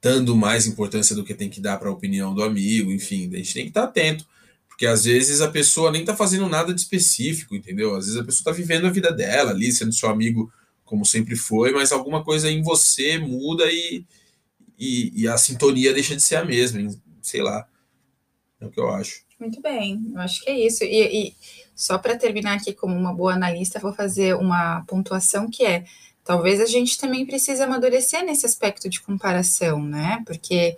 dando 0.00 0.36
mais 0.36 0.66
importância 0.66 1.16
do 1.16 1.24
que 1.24 1.34
tem 1.34 1.50
que 1.50 1.60
dar 1.60 1.78
para 1.78 1.88
a 1.88 1.92
opinião 1.92 2.34
do 2.34 2.42
amigo, 2.42 2.92
enfim, 2.92 3.30
a 3.32 3.36
gente 3.38 3.54
tem 3.54 3.64
que 3.64 3.70
estar 3.70 3.84
atento, 3.84 4.26
Porque 4.68 4.86
às 4.86 5.04
vezes 5.04 5.40
a 5.40 5.50
pessoa 5.50 5.90
nem 5.90 6.04
tá 6.04 6.14
fazendo 6.16 6.48
nada 6.48 6.74
de 6.74 6.80
específico, 6.80 7.54
entendeu? 7.54 7.94
Às 7.96 8.06
vezes 8.06 8.20
a 8.20 8.24
pessoa 8.24 8.44
tá 8.44 8.52
vivendo 8.52 8.86
a 8.86 8.90
vida 8.90 9.10
dela 9.12 9.50
ali, 9.50 9.72
sendo 9.72 9.92
seu 9.92 10.08
amigo 10.08 10.52
como 10.84 11.04
sempre 11.04 11.36
foi, 11.36 11.72
mas 11.72 11.92
alguma 11.92 12.22
coisa 12.22 12.50
em 12.50 12.62
você 12.62 13.18
muda 13.18 13.64
e, 13.70 14.04
e, 14.78 15.22
e 15.22 15.28
a 15.28 15.36
sintonia 15.36 15.92
deixa 15.92 16.14
de 16.14 16.22
ser 16.22 16.36
a 16.36 16.44
mesma, 16.44 16.88
sei 17.22 17.42
lá. 17.42 17.66
É 18.60 18.66
o 18.66 18.70
que 18.70 18.80
eu 18.80 18.88
acho. 18.90 19.24
Muito 19.38 19.60
bem, 19.60 20.00
eu 20.14 20.20
acho 20.20 20.42
que 20.42 20.50
é 20.50 20.66
isso. 20.66 20.84
E, 20.84 21.28
e 21.28 21.34
só 21.74 21.98
para 21.98 22.16
terminar 22.16 22.54
aqui 22.54 22.72
como 22.72 22.94
uma 22.94 23.12
boa 23.12 23.34
analista, 23.34 23.80
vou 23.80 23.92
fazer 23.92 24.34
uma 24.36 24.84
pontuação 24.86 25.50
que 25.50 25.64
é 25.64 25.84
talvez 26.24 26.60
a 26.60 26.66
gente 26.66 26.98
também 26.98 27.26
precise 27.26 27.62
amadurecer 27.62 28.24
nesse 28.24 28.46
aspecto 28.46 28.88
de 28.88 29.00
comparação, 29.00 29.82
né? 29.82 30.22
Porque 30.26 30.76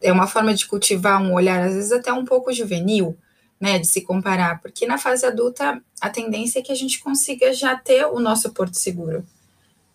é 0.00 0.10
uma 0.10 0.26
forma 0.26 0.54
de 0.54 0.66
cultivar 0.66 1.20
um 1.20 1.34
olhar, 1.34 1.62
às 1.62 1.74
vezes 1.74 1.92
até 1.92 2.12
um 2.12 2.24
pouco 2.24 2.52
juvenil, 2.52 3.16
né, 3.64 3.78
de 3.78 3.88
se 3.88 4.02
comparar, 4.02 4.60
porque 4.60 4.86
na 4.86 4.98
fase 4.98 5.24
adulta 5.24 5.82
a 5.98 6.10
tendência 6.10 6.58
é 6.58 6.62
que 6.62 6.70
a 6.70 6.74
gente 6.74 7.00
consiga 7.00 7.50
já 7.54 7.74
ter 7.74 8.04
o 8.04 8.20
nosso 8.20 8.52
porto 8.52 8.74
seguro, 8.74 9.24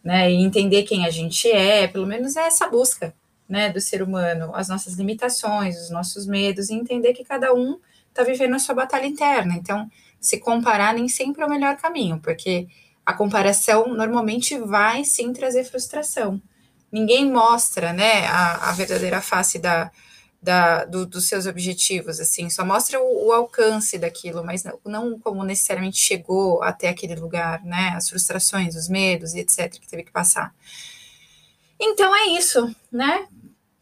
né, 0.04 0.32
e 0.32 0.38
entender 0.38 0.82
quem 0.84 1.06
a 1.06 1.12
gente 1.12 1.48
é, 1.52 1.88
pelo 1.88 2.08
menos 2.08 2.36
é 2.36 2.48
essa 2.48 2.68
busca, 2.68 3.14
né, 3.48 3.70
do 3.70 3.80
ser 3.80 4.02
humano, 4.02 4.56
as 4.56 4.70
nossas 4.70 4.96
limitações, 4.96 5.80
os 5.80 5.92
nossos 5.92 6.26
medos, 6.26 6.72
e 6.72 6.74
entender 6.74 7.14
que 7.14 7.24
cada 7.24 7.54
um 7.54 7.80
está 8.08 8.24
vivendo 8.24 8.56
a 8.56 8.60
sua 8.60 8.74
batalha 8.74 9.06
interna. 9.06 9.54
Então, 9.56 9.88
se 10.20 10.40
comparar 10.40 10.96
nem 10.96 11.08
sempre 11.08 11.44
é 11.44 11.46
o 11.46 11.50
melhor 11.50 11.78
caminho, 11.78 12.20
porque 12.24 12.68
a 13.06 13.14
comparação 13.14 13.94
normalmente 13.94 14.58
vai 14.58 15.04
sim 15.04 15.32
trazer 15.32 15.64
frustração 15.64 16.42
ninguém 16.92 17.32
mostra, 17.32 17.94
né, 17.94 18.26
a, 18.26 18.70
a 18.70 18.72
verdadeira 18.72 19.22
face 19.22 19.60
da, 19.60 19.92
da, 20.42 20.86
do, 20.86 21.06
dos 21.06 21.28
seus 21.28 21.46
objetivos, 21.46 22.20
assim, 22.20 22.50
só 22.50 22.64
mostra 22.64 23.00
o, 23.00 23.28
o 23.28 23.32
alcance 23.34 23.98
daquilo, 23.98 24.44
mas 24.44 24.64
não, 24.64 24.80
não, 24.86 25.20
como 25.20 25.44
necessariamente 25.44 25.98
chegou 25.98 26.64
até 26.64 26.90
aquele 26.90 27.16
lugar, 27.16 27.64
né, 27.64 27.94
as 27.96 28.10
frustrações, 28.10 28.76
os 28.76 28.88
medos 28.88 29.34
e 29.34 29.40
etc, 29.40 29.70
que 29.72 29.88
teve 29.88 30.04
que 30.04 30.12
passar. 30.12 30.54
Então 31.80 32.16
é 32.16 32.28
isso, 32.38 32.74
né? 32.92 33.28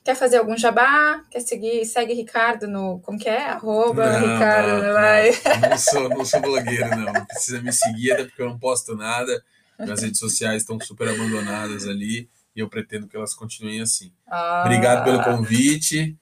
Quer 0.03 0.15
fazer 0.15 0.37
algum 0.37 0.57
jabá? 0.57 1.21
Quer 1.29 1.41
seguir? 1.41 1.83
Segue 1.83 2.13
Ricardo 2.13 2.65
no. 2.65 2.99
Como 3.01 3.19
que 3.19 3.27
é? 3.27 3.49
Arroba 3.49 4.09
não, 4.09 4.19
Ricardo. 4.19 4.67
Não, 4.81 5.61
não, 5.61 5.69
não, 5.69 5.77
sou, 5.77 6.09
não 6.09 6.23
sou 6.23 6.39
blogueiro, 6.39 6.89
não. 6.91 7.11
Não 7.11 7.25
precisa 7.25 7.61
me 7.61 7.73
seguir, 7.73 8.13
até 8.13 8.23
porque 8.23 8.41
eu 8.41 8.47
não 8.47 8.57
posto 8.57 8.95
nada. 8.95 9.43
Minhas 9.77 10.01
redes 10.01 10.19
sociais 10.19 10.61
estão 10.61 10.79
super 10.79 11.09
abandonadas 11.09 11.85
ali 11.87 12.29
e 12.55 12.61
eu 12.61 12.69
pretendo 12.69 13.05
que 13.05 13.17
elas 13.17 13.33
continuem 13.33 13.81
assim. 13.81 14.13
Ah. 14.25 14.63
Obrigado 14.65 15.03
pelo 15.03 15.21
convite. 15.23 16.17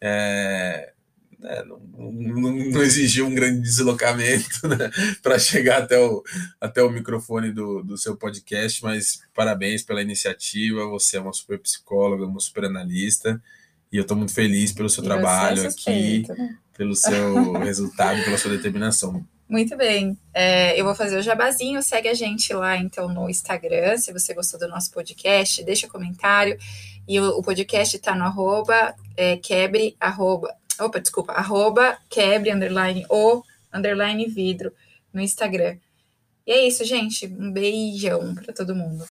É, 0.00 0.92
né, 1.38 1.62
não, 1.64 1.78
não, 2.12 2.52
não, 2.52 2.82
exigiu 2.82 3.26
um 3.26 3.34
grande 3.34 3.60
deslocamento 3.60 4.66
né, 4.66 4.90
para 5.22 5.38
chegar 5.38 5.82
até 5.82 5.98
o, 5.98 6.22
até 6.60 6.82
o 6.82 6.90
microfone 6.90 7.52
do, 7.52 7.82
do 7.82 7.96
seu 7.96 8.16
podcast, 8.16 8.82
mas 8.82 9.20
parabéns 9.34 9.82
pela 9.82 10.02
iniciativa. 10.02 10.86
Você 10.86 11.16
é 11.16 11.20
uma 11.20 11.32
super 11.32 11.58
psicóloga, 11.60 12.26
uma 12.26 12.40
super 12.40 12.64
analista, 12.64 13.40
e 13.92 13.96
eu 13.96 14.02
estou 14.02 14.16
muito 14.16 14.34
feliz 14.34 14.72
pelo 14.72 14.88
seu 14.88 15.02
e 15.04 15.06
trabalho 15.06 15.62
é 15.62 15.68
aqui, 15.68 16.26
né? 16.28 16.58
pelo 16.76 16.94
seu 16.94 17.52
resultado, 17.62 18.22
pela 18.24 18.36
sua 18.36 18.50
determinação. 18.50 19.24
Muito 19.48 19.76
bem. 19.78 20.18
É, 20.34 20.78
eu 20.78 20.84
vou 20.84 20.94
fazer 20.94 21.16
o 21.18 21.22
jabazinho. 21.22 21.82
Segue 21.82 22.08
a 22.08 22.14
gente 22.14 22.52
lá, 22.52 22.76
então, 22.76 23.08
no 23.08 23.30
Instagram. 23.30 23.96
Se 23.96 24.12
você 24.12 24.34
gostou 24.34 24.60
do 24.60 24.68
nosso 24.68 24.90
podcast, 24.90 25.64
deixa 25.64 25.88
comentário. 25.88 26.58
E 27.08 27.18
o, 27.18 27.38
o 27.38 27.42
podcast 27.42 27.96
está 27.96 28.14
no 28.14 28.24
arroba 28.24 28.94
é, 29.16 29.36
quebre, 29.38 29.96
arroba, 29.98 30.54
opa, 30.78 31.00
desculpa, 31.00 31.32
arroba 31.32 31.98
quebre, 32.10 32.52
underline, 32.52 33.06
o, 33.10 33.42
underline 33.72 34.26
vidro, 34.26 34.72
no 35.12 35.20
Instagram. 35.20 35.78
E 36.46 36.52
é 36.52 36.66
isso, 36.66 36.84
gente. 36.84 37.26
Um 37.26 37.50
beijão 37.50 38.34
para 38.34 38.52
todo 38.52 38.76
mundo. 38.76 39.04